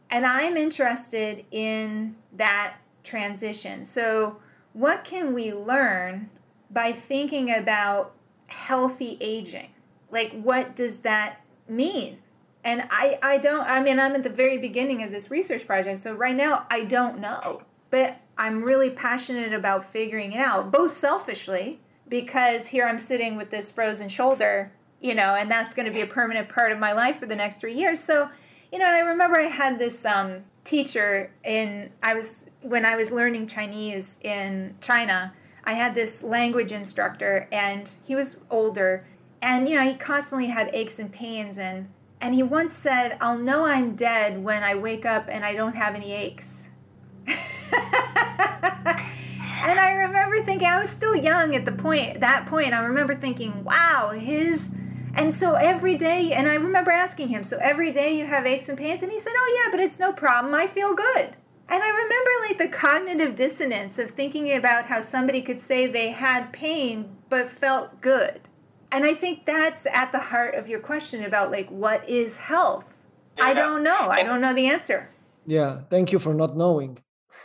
[0.10, 3.86] And i'm interested in that transition.
[3.86, 4.38] So
[4.74, 6.30] what can we learn
[6.72, 8.14] by thinking about
[8.48, 9.70] healthy aging?
[10.12, 12.20] Like what does that mean?
[12.64, 16.00] And i i don't i mean i'm at the very beginning of this research project
[16.00, 17.62] so right now i don't know.
[17.92, 23.52] But I'm really passionate about figuring it out, both selfishly, because here I'm sitting with
[23.52, 24.72] this frozen shoulder,
[25.02, 27.36] you know, and that's going to be a permanent part of my life for the
[27.36, 28.02] next three years.
[28.02, 28.30] So,
[28.72, 32.96] you know, and I remember I had this um, teacher in, I was, when I
[32.96, 35.34] was learning Chinese in China,
[35.66, 39.06] I had this language instructor, and he was older,
[39.42, 41.90] and, you know, he constantly had aches and pains, and,
[42.22, 45.76] and he once said, I'll know I'm dead when I wake up and I don't
[45.76, 46.70] have any aches.
[49.64, 52.74] and I remember thinking I was still young at the point that point.
[52.74, 54.72] I remember thinking, wow, his
[55.16, 58.70] and so every day, and I remember asking him, so every day you have aches
[58.70, 59.02] and pains?
[59.02, 60.54] And he said, oh, yeah, but it's no problem.
[60.54, 61.36] I feel good.
[61.68, 66.12] And I remember like the cognitive dissonance of thinking about how somebody could say they
[66.12, 68.42] had pain but felt good.
[68.92, 72.86] And I think that's at the heart of your question about like what is health?
[73.38, 73.44] Yeah.
[73.44, 74.10] I don't know.
[74.10, 75.10] I don't know the answer.
[75.46, 76.98] Yeah, thank you for not knowing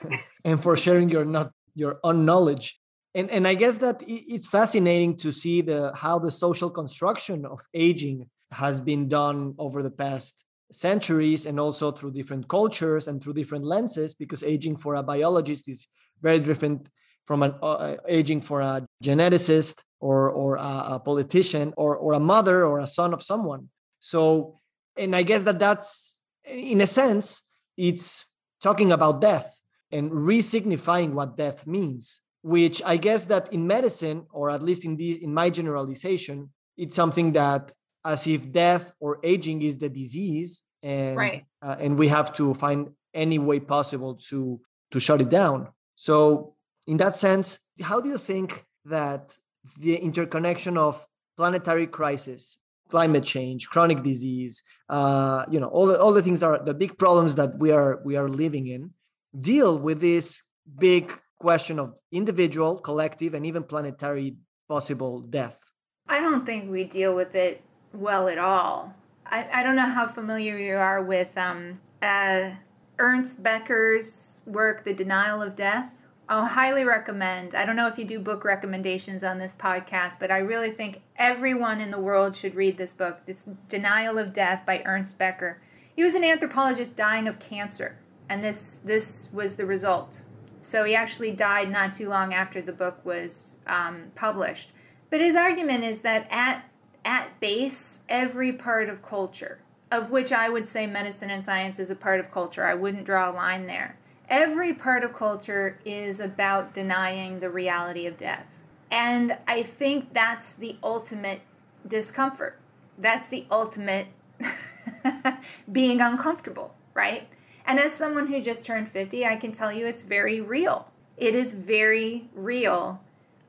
[0.44, 2.78] and for sharing your not your unknowledge
[3.14, 7.60] and and i guess that it's fascinating to see the how the social construction of
[7.74, 13.32] aging has been done over the past centuries and also through different cultures and through
[13.32, 15.86] different lenses because aging for a biologist is
[16.22, 16.88] very different
[17.26, 22.12] from an uh, uh aging for a geneticist or or a, a politician or or
[22.14, 23.68] a mother or a son of someone.
[24.00, 24.58] So
[24.96, 27.42] and i guess that that's in a sense
[27.76, 28.24] it's
[28.60, 29.58] talking about death
[29.94, 34.96] and resignifying what death means which I guess that in medicine, or at least in
[34.96, 37.72] the in my generalization, it's something that
[38.04, 41.44] as if death or aging is the disease, and right.
[41.62, 45.68] uh, and we have to find any way possible to to shut it down.
[45.96, 46.54] So
[46.86, 49.34] in that sense, how do you think that
[49.80, 51.02] the interconnection of
[51.38, 52.58] planetary crisis,
[52.90, 56.98] climate change, chronic disease, uh, you know, all the, all the things are the big
[56.98, 58.90] problems that we are we are living in,
[59.38, 60.42] deal with this
[60.78, 64.36] big question of individual, collective, and even planetary
[64.68, 65.60] possible death?
[66.08, 67.62] I don't think we deal with it
[67.92, 68.94] well at all.
[69.26, 72.50] I, I don't know how familiar you are with um, uh,
[72.98, 76.06] Ernest Becker's work, The Denial of Death.
[76.28, 77.54] I'll highly recommend.
[77.54, 81.02] I don't know if you do book recommendations on this podcast, but I really think
[81.16, 83.20] everyone in the world should read this book.
[83.26, 85.58] This Denial of Death by Ernst Becker.
[85.94, 87.98] He was an anthropologist dying of cancer,
[88.28, 90.20] and this this was the result.
[90.62, 94.72] So he actually died not too long after the book was um, published.
[95.10, 96.64] But his argument is that at
[97.04, 99.58] at base, every part of culture,
[99.92, 103.04] of which I would say medicine and science is a part of culture, I wouldn't
[103.04, 103.98] draw a line there.
[104.28, 108.46] Every part of culture is about denying the reality of death.
[108.90, 111.42] And I think that's the ultimate
[111.86, 112.58] discomfort.
[112.96, 114.06] That's the ultimate
[115.72, 117.28] being uncomfortable, right?
[117.66, 120.90] And as someone who just turned 50, I can tell you it's very real.
[121.16, 123.02] It is very real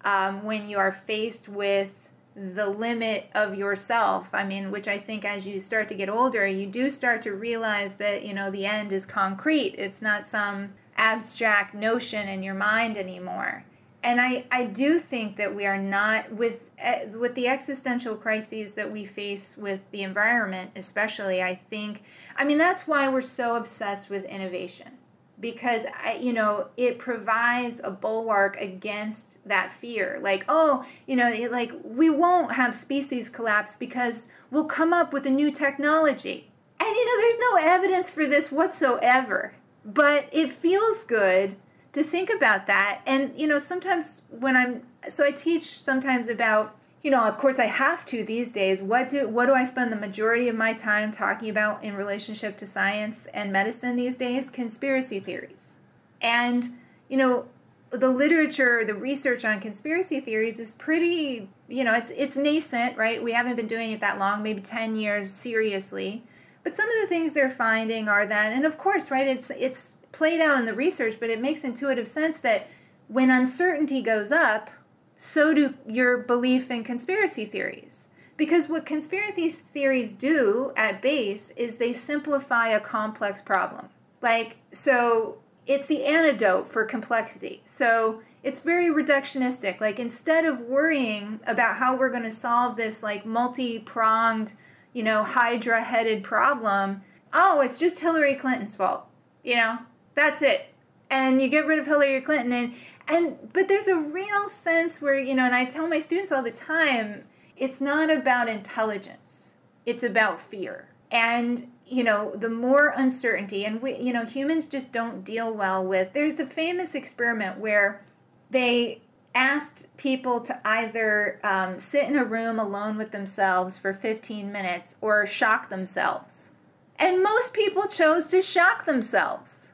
[0.03, 4.29] um, when you are faced with the limit of yourself.
[4.33, 7.31] I mean, which I think as you start to get older, you do start to
[7.31, 9.75] realize that, you know, the end is concrete.
[9.77, 13.64] It's not some abstract notion in your mind anymore
[14.05, 18.73] and I, I do think that we are not with eh, with the existential crises
[18.73, 22.03] that we face with the environment especially i think
[22.37, 24.91] i mean that's why we're so obsessed with innovation.
[25.37, 30.17] Because I, you know it provides a bulwark against that fear.
[30.23, 35.25] Like oh you know like we won't have species collapse because we'll come up with
[35.25, 36.51] a new technology.
[36.79, 39.55] And you know there's no evidence for this whatsoever.
[39.83, 41.57] But it feels good
[41.95, 43.01] to think about that.
[43.05, 47.57] And, you know, sometimes when I'm, so I teach sometimes about, you know, of course
[47.57, 48.81] I have to these days.
[48.81, 52.57] What do what do I spend the majority of my time talking about in relationship
[52.57, 54.49] to science and medicine these days?
[54.49, 55.77] Conspiracy theories.
[56.19, 56.69] And,
[57.07, 57.45] you know,
[57.91, 63.23] the literature, the research on conspiracy theories is pretty, you know, it's it's nascent, right?
[63.23, 66.23] We haven't been doing it that long, maybe 10 years seriously.
[66.63, 69.94] But some of the things they're finding are that and of course, right, it's it's
[70.15, 72.67] played out in the research, but it makes intuitive sense that
[73.07, 74.69] when uncertainty goes up,
[75.17, 78.07] so do your belief in conspiracy theories.
[78.37, 83.89] Because what conspiracy theories do at base is they simplify a complex problem.
[84.21, 85.37] Like, so
[85.67, 87.61] it's the antidote for complexity.
[87.65, 89.79] So it's very reductionistic.
[89.79, 94.53] Like, instead of worrying about how we're going to solve this, like, multi pronged,
[94.93, 97.01] you know, hydra headed problem,
[97.33, 99.05] oh, it's just Hillary Clinton's fault.
[99.43, 99.77] You know,
[100.15, 100.67] that's it.
[101.09, 102.73] And you get rid of Hillary Clinton and
[103.07, 106.41] and but there's a real sense where, you know, and I tell my students all
[106.41, 109.51] the time, it's not about intelligence.
[109.85, 110.87] It's about fear.
[111.11, 115.85] And you know, the more uncertainty, and we, you know, humans just don't deal well
[115.85, 116.13] with.
[116.13, 118.03] There's a famous experiment where
[118.49, 119.01] they
[119.35, 124.95] asked people to either um, sit in a room alone with themselves for 15 minutes
[125.01, 126.49] or shock themselves.
[126.97, 129.64] And most people chose to shock themselves.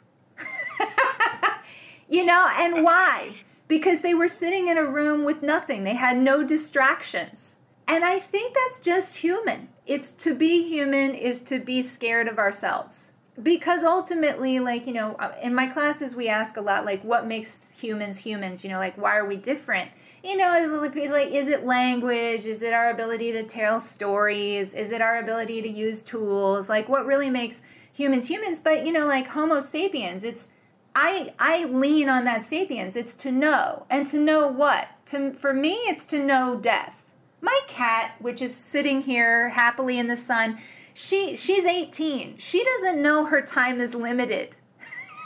[2.10, 3.32] you know, and why?
[3.68, 7.56] Because they were sitting in a room with nothing, they had no distractions.
[7.88, 9.70] And I think that's just human.
[9.86, 13.12] It's to be human is to be scared of ourselves.
[13.42, 17.26] because ultimately like you know uh, in my classes we ask a lot like what
[17.26, 19.90] makes humans humans you know like why are we different
[20.24, 20.52] you know
[21.10, 25.62] like is it language is it our ability to tell stories is it our ability
[25.62, 27.62] to use tools like what really makes
[27.94, 30.50] humans humans but you know like homo sapiens it's
[30.96, 35.54] i i lean on that sapiens it's to know and to know what to for
[35.54, 37.06] me it's to know death
[37.42, 40.58] my cat which is sitting here happily in the sun
[40.94, 42.38] she she's 18.
[42.38, 44.56] She doesn't know her time is limited.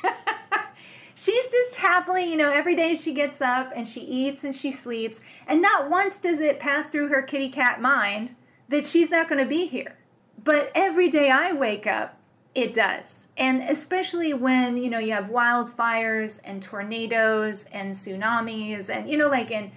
[1.15, 4.71] she's just happily, you know, every day she gets up and she eats and she
[4.71, 8.35] sleeps, and not once does it pass through her kitty cat mind
[8.69, 9.97] that she's not going to be here.
[10.43, 12.19] But every day I wake up,
[12.55, 13.27] it does.
[13.35, 19.29] And especially when, you know, you have wildfires and tornadoes and tsunamis and you know
[19.29, 19.71] like and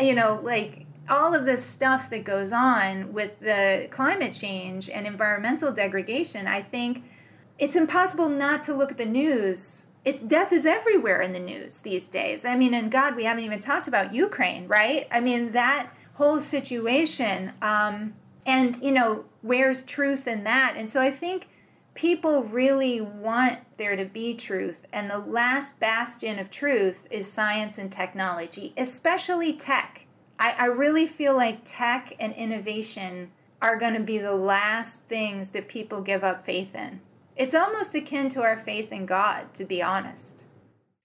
[0.00, 5.06] you know like all of this stuff that goes on with the climate change and
[5.06, 7.04] environmental degradation, I think
[7.58, 9.88] it's impossible not to look at the news.
[10.04, 12.44] It's death is everywhere in the news these days.
[12.44, 15.08] I mean, and God, we haven't even talked about Ukraine, right?
[15.10, 18.14] I mean, that whole situation, um,
[18.46, 20.74] and you know, where's truth in that?
[20.76, 21.48] And so I think
[21.94, 27.78] people really want there to be truth, and the last bastion of truth is science
[27.78, 30.06] and technology, especially tech.
[30.38, 33.30] I, I really feel like tech and innovation
[33.60, 37.00] are going to be the last things that people give up faith in.
[37.36, 40.44] It's almost akin to our faith in God, to be honest.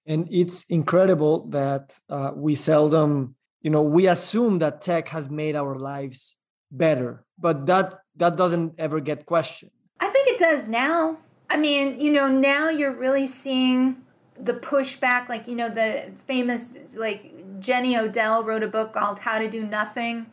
[0.06, 5.56] And it's incredible that uh, we seldom, you know, we assume that tech has made
[5.56, 6.38] our lives
[6.72, 9.72] better, but that that doesn't ever get questioned.
[10.36, 11.20] It does now.
[11.50, 14.04] I mean, you know, now you're really seeing
[14.38, 19.40] the pushback, like you know, the famous like Jenny Odell wrote a book called How
[19.40, 20.26] to Do Nothing.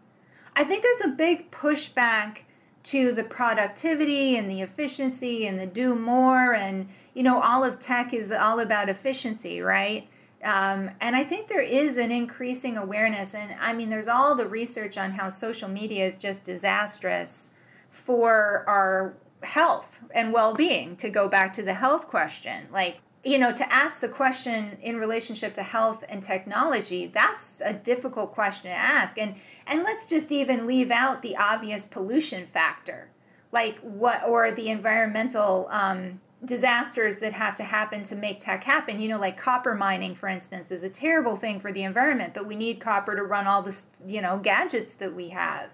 [0.57, 2.38] I think there's a big pushback
[2.82, 7.78] to the productivity and the efficiency and the do more and you know all of
[7.78, 10.09] tech is all about efficiency right
[10.42, 14.44] um, and i think there is an increasing awareness and i mean there's all the
[14.44, 17.53] research on how social media is just disastrous
[17.88, 23.52] for our health and well-being to go back to the health question like you know,
[23.52, 28.76] to ask the question in relationship to health and technology, that's a difficult question to
[28.76, 29.16] ask.
[29.18, 29.36] And
[29.66, 33.10] and let's just even leave out the obvious pollution factor,
[33.52, 38.98] like what or the environmental um, disasters that have to happen to make tech happen.
[38.98, 42.46] You know, like copper mining, for instance, is a terrible thing for the environment, but
[42.46, 45.70] we need copper to run all this, you know, gadgets that we have.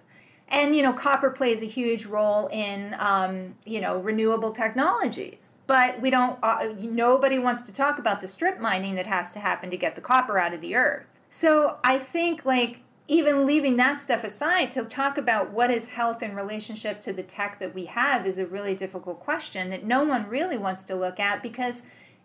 [0.50, 5.58] And you know, copper plays a huge role in um, you know renewable technologies.
[5.66, 9.40] But we don't uh, nobody wants to talk about the strip mining that has to
[9.40, 11.06] happen to get the copper out of the earth.
[11.30, 16.22] So i think like even leaving that stuff aside to talk about what is health
[16.22, 20.04] in relationship to the tech that we have is a really difficult question that no
[20.04, 21.82] one really wants to look at because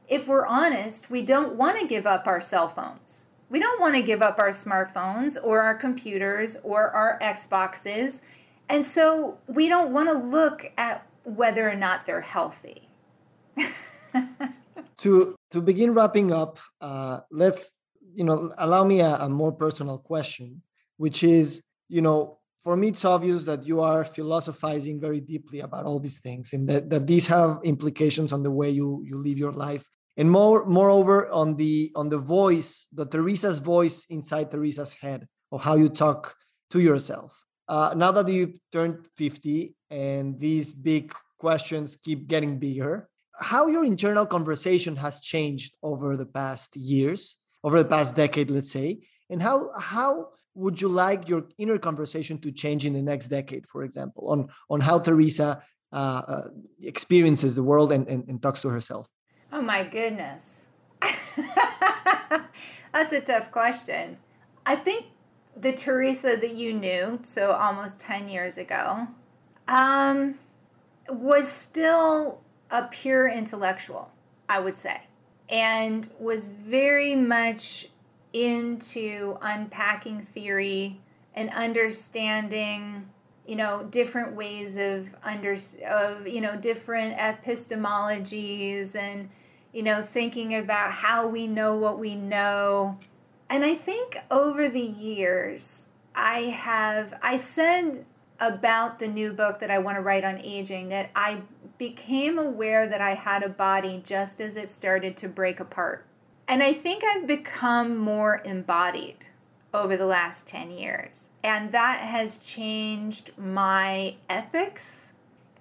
[0.07, 3.95] if we're honest we don't want to give up our cell phones we don't want
[3.95, 8.21] to give up our smartphones or our computers or our xboxes
[8.69, 12.89] and so we don't want to look at whether or not they're healthy.
[14.97, 17.71] To to begin wrapping up, uh, let's
[18.13, 20.61] you know allow me a, a more personal question,
[20.97, 25.85] which is you know for me it's obvious that you are philosophizing very deeply about
[25.85, 29.37] all these things and that, that these have implications on the way you you live
[29.37, 34.93] your life and more moreover on the on the voice the Theresa's voice inside Theresa's
[34.93, 36.35] head of how you talk
[36.71, 43.09] to yourself uh, now that you've turned 50 and these big questions keep getting bigger
[43.39, 48.71] how your internal conversation has changed over the past years, over the past decade, let's
[48.71, 48.99] say,
[49.29, 53.67] and how how would you like your inner conversation to change in the next decade,
[53.67, 56.47] for example, on on how Theresa uh, uh,
[56.81, 59.07] experiences the world and, and, and talks to herself?
[59.55, 60.65] Oh my goodness,
[62.91, 64.17] that's a tough question.
[64.65, 65.05] I think
[65.55, 69.07] the Theresa that you knew, so almost ten years ago,
[69.67, 70.39] um,
[71.07, 72.41] was still
[72.71, 74.09] a pure intellectual,
[74.49, 75.01] I would say,
[75.47, 77.89] and was very much
[78.33, 80.99] into unpacking theory
[81.35, 83.07] and understanding
[83.45, 89.29] you know different ways of under of you know different epistemologies and
[89.73, 92.97] you know thinking about how we know what we know
[93.49, 98.05] and i think over the years i have i said
[98.39, 101.41] about the new book that i want to write on aging that i
[101.77, 106.05] became aware that I had a body just as it started to break apart.
[106.47, 109.25] And I think I've become more embodied
[109.73, 111.29] over the last 10 years.
[111.43, 115.12] And that has changed my ethics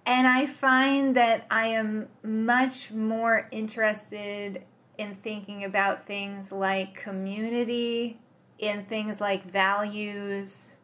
[0.05, 4.65] And I find that I am much more interested
[4.99, 8.19] in thinking about things like community,
[8.59, 10.77] in things like values,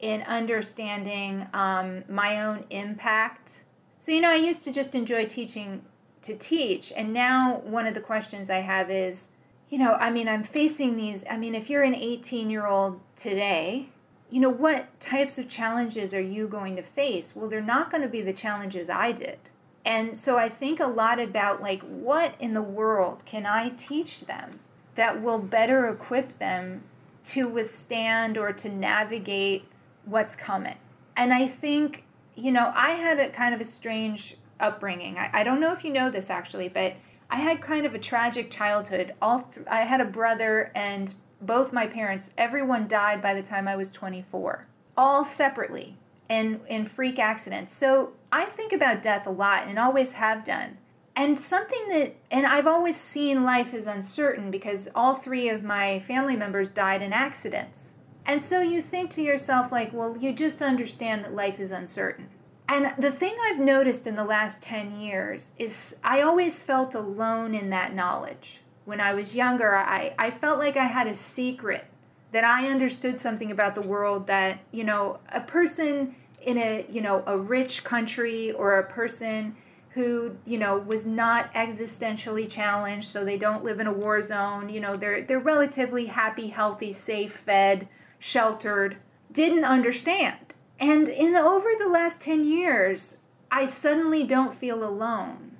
[0.00, 3.64] in understanding um, my own impact.
[3.98, 5.82] So, you know, I used to just enjoy teaching
[6.22, 9.28] to teach, and now one of the questions I have is,
[9.70, 11.24] you know, I mean, I'm facing these.
[11.30, 13.90] I mean, if you're an 18 year old today,
[14.30, 17.36] you know, what types of challenges are you going to face?
[17.36, 19.38] Well, they're not going to be the challenges I did.
[19.84, 24.22] And so I think a lot about like what in the world can I teach
[24.22, 24.60] them
[24.94, 26.84] that will better equip them
[27.24, 29.66] to withstand or to navigate
[30.04, 30.76] what's coming.
[31.16, 32.04] And I think,
[32.34, 35.18] you know, I had a kind of a strange upbringing.
[35.18, 36.94] I, I don't know if you know this actually, but
[37.30, 39.14] I had kind of a tragic childhood.
[39.20, 41.12] All th- I had a brother and
[41.46, 44.66] both my parents, everyone died by the time I was 24,
[44.96, 45.96] all separately
[46.28, 47.74] and in freak accidents.
[47.74, 50.78] So I think about death a lot and always have done.
[51.16, 56.00] And something that, and I've always seen life as uncertain because all three of my
[56.00, 57.94] family members died in accidents.
[58.26, 62.30] And so you think to yourself, like, well, you just understand that life is uncertain.
[62.68, 67.54] And the thing I've noticed in the last 10 years is I always felt alone
[67.54, 71.86] in that knowledge when I was younger, I, I felt like I had a secret
[72.32, 77.00] that I understood something about the world that, you know, a person in a, you
[77.00, 79.56] know, a rich country or a person
[79.90, 84.68] who, you know, was not existentially challenged, so they don't live in a war zone,
[84.68, 88.96] you know, they're they're relatively happy, healthy, safe, fed, sheltered,
[89.30, 90.54] didn't understand.
[90.80, 93.18] And in over the last 10 years,
[93.50, 95.53] I suddenly don't feel alone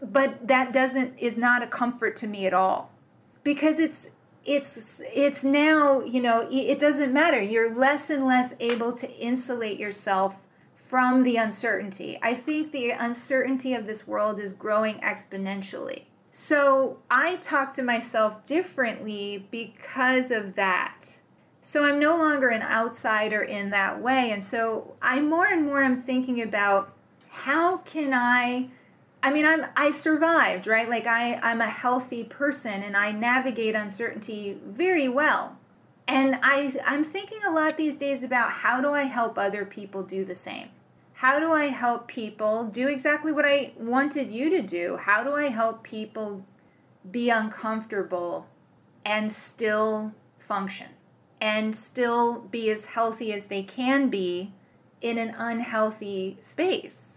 [0.00, 2.90] but that doesn't is not a comfort to me at all.
[3.42, 4.08] Because it's
[4.44, 7.40] it's it's now you know it doesn't matter.
[7.40, 10.44] You're less and less able to insulate yourself
[10.76, 12.18] from the uncertainty.
[12.22, 16.04] I think the uncertainty of this world is growing exponentially.
[16.30, 21.18] So i talk to myself differently because of that.
[21.62, 24.30] So i'm no longer an outsider in that way.
[24.30, 26.92] And so i more and more am thinking about
[27.28, 28.68] how can i
[29.26, 30.88] I mean, I'm I survived, right?
[30.88, 35.58] Like I I'm a healthy person and I navigate uncertainty very well.
[36.06, 40.04] And I I'm thinking a lot these days about how do I help other people
[40.04, 40.68] do the same?
[41.14, 44.96] How do I help people do exactly what I wanted you to do?
[44.96, 46.44] How do I help people
[47.10, 48.46] be uncomfortable
[49.04, 50.90] and still function
[51.40, 54.52] and still be as healthy as they can be
[55.00, 57.15] in an unhealthy space?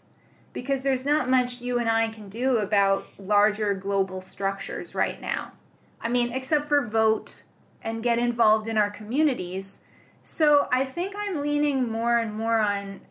[0.53, 5.53] Because there's not much you and I can do about larger global structures right now.
[6.01, 7.43] I mean, except for vote
[7.81, 9.79] and get involved in our communities.
[10.23, 13.01] So I think I'm leaning more and more on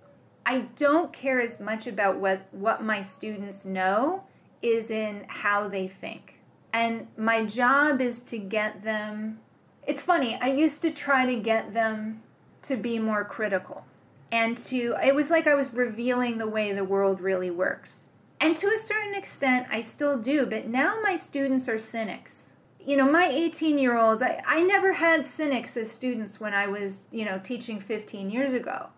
[0.45, 4.25] I don't care as much about what what my students know
[4.63, 6.41] is in how they think.
[6.73, 9.41] And my job is to get them
[9.87, 12.23] It's funny, I used to try to get them
[12.63, 13.85] to be more critical
[14.31, 18.07] and to it was like I was revealing the way the world really works.
[18.41, 22.53] And to a certain extent, I still do, but now my students are cynics.
[22.81, 26.67] You know, my 18 year olds, I, I never had cynics as students when I
[26.67, 28.89] was, you know, teaching 15 years ago.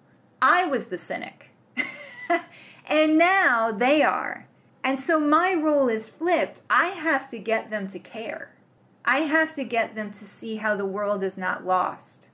[0.42, 1.50] I was the cynic.
[2.86, 4.46] and now they are.
[4.84, 6.62] And so my role is flipped.
[6.68, 8.54] I have to get them to care.
[9.04, 12.29] I have to get them to see how the world is not lost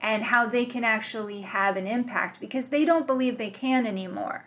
[0.00, 4.44] and how they can actually have an impact because they don't believe they can anymore.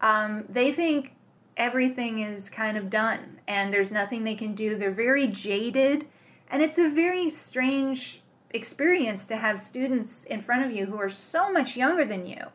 [0.00, 1.14] Um, they think
[1.56, 4.76] everything is kind of done and there's nothing they can do.
[4.76, 6.06] They're very jaded,
[6.50, 11.08] and it's a very strange experience to have students in front of you who are
[11.08, 12.46] so much younger than you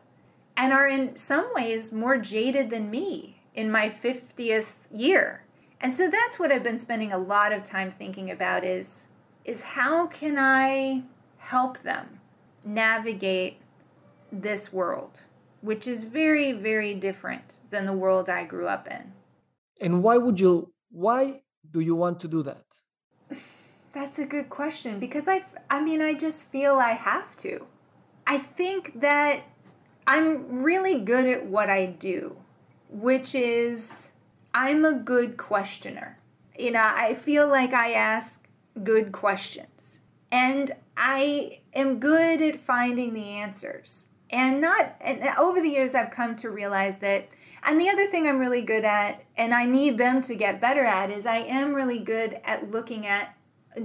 [0.56, 5.44] and are in some ways more jaded than me in my 50th year.
[5.80, 9.06] And so that's what I've been spending a lot of time thinking about is
[9.44, 11.02] is how can I
[11.38, 12.19] help them?
[12.64, 13.60] Navigate
[14.32, 15.20] this world,
[15.60, 19.12] which is very, very different than the world I grew up in.
[19.80, 22.64] And why would you, why do you want to do that?
[23.92, 27.66] That's a good question because I, I mean, I just feel I have to.
[28.26, 29.42] I think that
[30.06, 32.36] I'm really good at what I do,
[32.88, 34.12] which is
[34.54, 36.18] I'm a good questioner.
[36.58, 38.46] You know, I feel like I ask
[38.82, 40.00] good questions.
[40.30, 44.06] And I am good at finding the answers.
[44.30, 47.28] And not and over the years I've come to realize that
[47.62, 50.84] and the other thing I'm really good at and I need them to get better
[50.84, 53.34] at is I am really good at looking at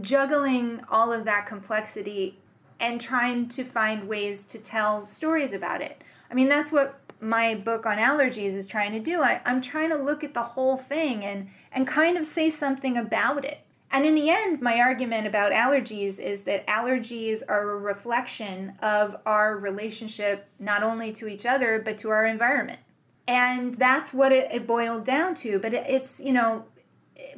[0.02, 2.40] juggling all of that complexity
[2.80, 6.04] and trying to find ways to tell stories about it.
[6.30, 9.22] I mean, that's what my book on allergies is trying to do.
[9.22, 12.98] I, I'm trying to look at the whole thing and, and kind of say something
[12.98, 13.60] about it.
[13.96, 19.16] And in the end, my argument about allergies is that allergies are a reflection of
[19.26, 22.80] our relationship not only to each other, but to our environment.
[23.26, 25.60] And that's what it, it boiled down to.
[25.60, 26.66] But it, it's, you know,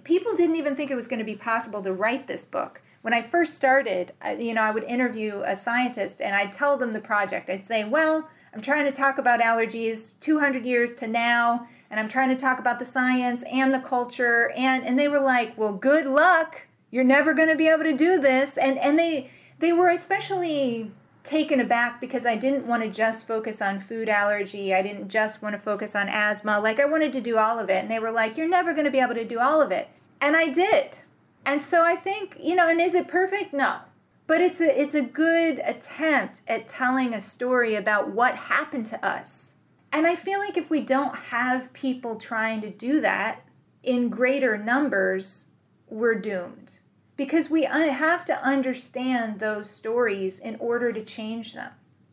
[0.04, 2.82] people didn't even think it was going to be possible to write this book.
[3.04, 6.92] When I first started, you know, I would interview a scientist and I'd tell them
[6.92, 7.52] the project.
[7.52, 12.08] I'd say, well, I'm trying to talk about allergies 200 years to now and I'm
[12.08, 15.74] trying to talk about the science and the culture and and they were like, "Well,
[15.74, 16.62] good luck.
[16.92, 19.30] You're never going to be able to do this." And and they
[19.60, 20.92] they were especially
[21.24, 24.74] taken aback because I didn't want to just focus on food allergy.
[24.74, 26.60] I didn't just want to focus on asthma.
[26.60, 27.78] Like I wanted to do all of it.
[27.78, 29.90] And they were like, "You're never going to be able to do all of it."
[30.22, 30.98] And I did.
[31.46, 33.54] And so I think, you know, and is it perfect?
[33.54, 33.80] No.
[34.26, 39.06] But it's a it's a good attempt at telling a story about what happened to
[39.06, 39.56] us
[39.92, 43.44] and I feel like if we don't have people trying to do that
[43.84, 45.48] in greater numbers,
[45.90, 46.80] we're doomed.
[47.16, 51.72] Because we uh, have to understand those stories in order to change them.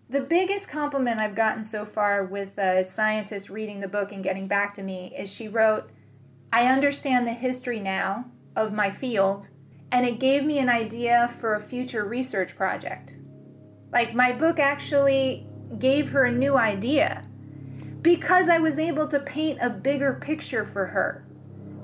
[0.09, 4.47] The biggest compliment I've gotten so far with a scientist reading the book and getting
[4.47, 5.91] back to me is she wrote,
[6.53, 9.49] I understand the history now of my field,
[9.91, 13.17] and it gave me an idea for a future research project.
[13.93, 15.47] Like, my book actually
[15.79, 17.14] gave her a new idea
[18.05, 21.25] because I was able to paint a bigger picture for her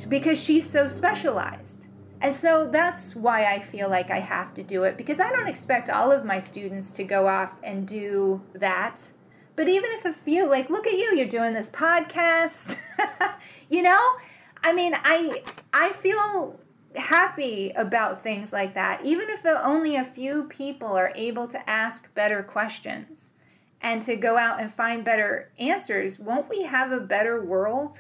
[0.09, 1.87] because she's so specialized.
[2.21, 5.49] And so that's why I feel like I have to do it because I don't
[5.49, 9.13] expect all of my students to go off and do that.
[9.57, 12.77] But even if a few, like, look at you, you're doing this podcast,
[13.71, 14.13] you know?
[14.63, 15.43] I mean, I
[15.73, 16.61] I feel
[16.97, 22.13] happy about things like that, even if only a few people are able to ask
[22.15, 23.30] better questions
[23.81, 27.99] and to go out and find better answers, won't we have a better world?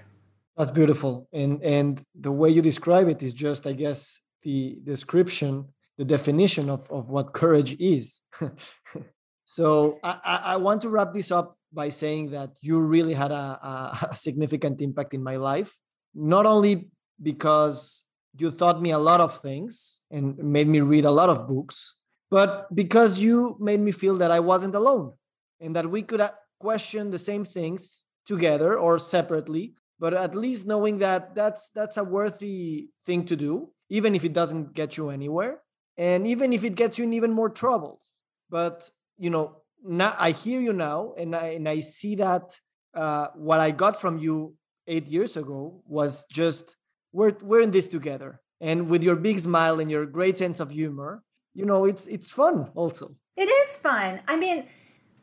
[0.57, 1.29] That's beautiful.
[1.33, 5.67] And and the way you describe it is just, I guess, the description,
[5.97, 8.21] the definition of, of what courage is.
[9.45, 14.07] so I, I want to wrap this up by saying that you really had a,
[14.11, 15.79] a significant impact in my life,
[16.15, 16.91] not only
[17.23, 18.05] because
[18.37, 21.95] you taught me a lot of things and made me read a lot of books,
[22.31, 25.13] but because you made me feel that I wasn't alone
[25.61, 30.67] and that we could uh, question the same things together or separately but at least
[30.67, 35.11] knowing that that's that's a worthy thing to do even if it doesn't get you
[35.11, 35.61] anywhere
[35.97, 38.19] and even if it gets you in even more troubles.
[38.49, 42.59] But you know now i hear you now and i and i see that
[42.95, 44.55] uh, what i got from you
[44.87, 46.77] eight years ago was just
[47.13, 50.71] we're we're in this together and with your big smile and your great sense of
[50.71, 51.23] humor
[51.55, 53.15] you know it's it's fun also.
[53.37, 54.21] It is fun.
[54.29, 54.67] I mean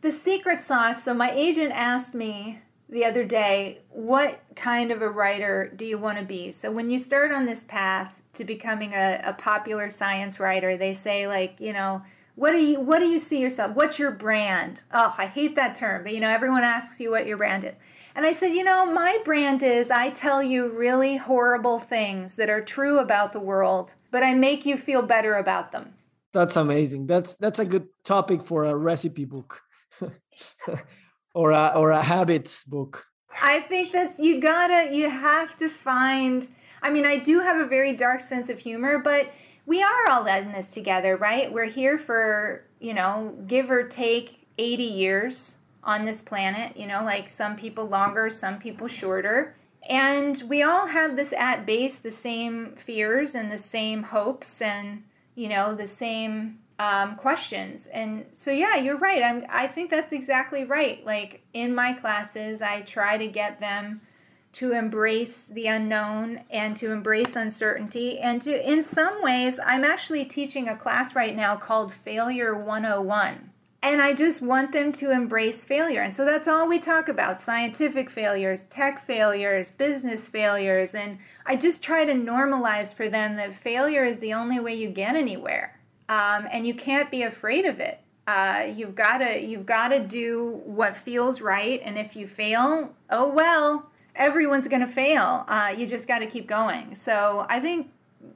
[0.01, 1.03] the secret sauce.
[1.03, 5.97] So my agent asked me the other day, what kind of a writer do you
[5.97, 6.51] want to be?
[6.51, 10.93] So when you start on this path to becoming a, a popular science writer, they
[10.93, 12.01] say like, you know,
[12.35, 13.75] what do you what do you see yourself?
[13.75, 14.83] What's your brand?
[14.93, 17.73] Oh, I hate that term, but you know, everyone asks you what your brand is.
[18.15, 22.49] And I said, you know, my brand is I tell you really horrible things that
[22.49, 25.93] are true about the world, but I make you feel better about them.
[26.31, 27.07] That's amazing.
[27.07, 29.63] That's that's a good topic for a recipe book.
[31.33, 33.05] Or a or a habits book.
[33.41, 36.47] I think that's you gotta you have to find.
[36.81, 39.31] I mean, I do have a very dark sense of humor, but
[39.65, 41.51] we are all in this together, right?
[41.51, 46.77] We're here for you know, give or take eighty years on this planet.
[46.77, 49.55] You know, like some people longer, some people shorter.
[49.89, 55.03] And we all have this at base, the same fears and the same hopes and,
[55.33, 57.87] you know, the same um, questions.
[57.87, 59.23] And so, yeah, you're right.
[59.23, 61.03] I'm, I think that's exactly right.
[61.05, 64.01] Like in my classes, I try to get them
[64.53, 68.19] to embrace the unknown and to embrace uncertainty.
[68.19, 73.51] And to, in some ways, I'm actually teaching a class right now called Failure 101.
[73.83, 76.01] And I just want them to embrace failure.
[76.01, 80.95] And so that's all we talk about scientific failures, tech failures, business failures.
[80.95, 84.89] And I just try to normalize for them that failure is the only way you
[84.89, 85.76] get anywhere
[86.09, 87.99] um, and you can't be afraid of it.
[88.27, 92.93] Uh, you've got to you've got to do what feels right, and if you fail,
[93.09, 93.89] oh well.
[94.15, 95.45] Everyone's going to fail.
[95.47, 96.95] Uh, you just got to keep going.
[96.95, 97.91] So I think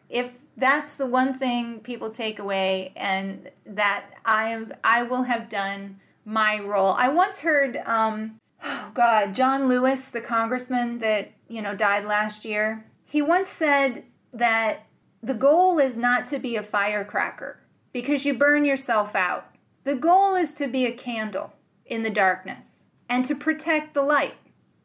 [0.09, 5.49] if that's the one thing people take away, and that I am I will have
[5.49, 6.93] done my role.
[6.97, 12.45] I once heard, um, oh God, John Lewis, the congressman that you know died last
[12.45, 12.85] year.
[13.05, 14.03] He once said
[14.33, 14.85] that
[15.21, 17.60] the goal is not to be a firecracker
[17.93, 19.53] because you burn yourself out.
[19.83, 21.53] The goal is to be a candle
[21.85, 22.83] in the darkness.
[23.11, 24.35] and to protect the light.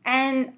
[0.04, 0.54] And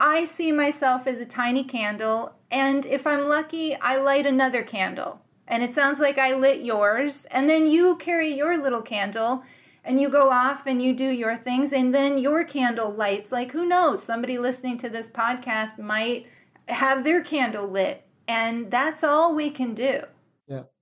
[0.00, 5.20] I see myself as a tiny candle, and if I'm lucky, I light another candle.
[5.46, 9.44] And it sounds like I lit yours, and then you carry your little candle
[9.84, 13.30] and you go off and you do your things, and then your candle lights.
[13.30, 14.02] Like, who knows?
[14.02, 16.26] Somebody listening to this podcast might
[16.66, 20.02] have their candle lit, and that's all we can do.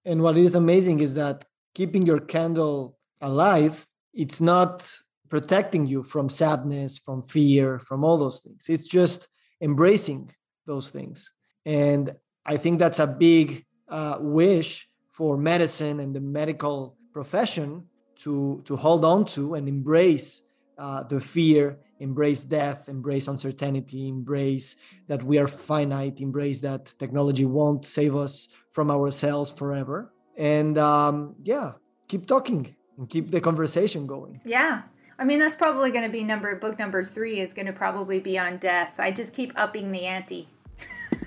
[0.07, 1.45] And what is amazing is that
[1.75, 4.89] keeping your candle alive, it's not
[5.29, 8.69] protecting you from sadness, from fear, from all those things.
[8.69, 9.27] It's just
[9.61, 10.31] embracing
[10.65, 11.33] those things.
[11.65, 12.15] And
[12.47, 17.89] I think that's a big uh, wish for medicine and the medical profession
[18.23, 20.43] to, to hold on to and embrace
[20.79, 24.77] uh, the fear, embrace death, embrace uncertainty, embrace
[25.09, 30.13] that we are finite, embrace that technology won't save us from ourselves forever.
[30.37, 31.73] And um, yeah,
[32.09, 34.43] keep talking and keep the conversation going.
[34.45, 34.83] Yeah.
[35.19, 38.21] I mean, that's probably going to be number book number three is going to probably
[38.21, 38.93] be on death.
[38.99, 40.51] I just keep upping the ante.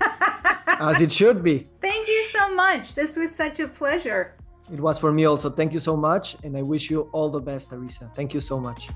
[0.78, 1.66] As it should be.
[1.80, 2.94] Thank you so much.
[2.94, 4.36] This was such a pleasure.
[4.72, 5.50] It was for me also.
[5.50, 6.36] Thank you so much.
[6.44, 8.14] And I wish you all the best, Arisa.
[8.14, 8.90] Thank you so much.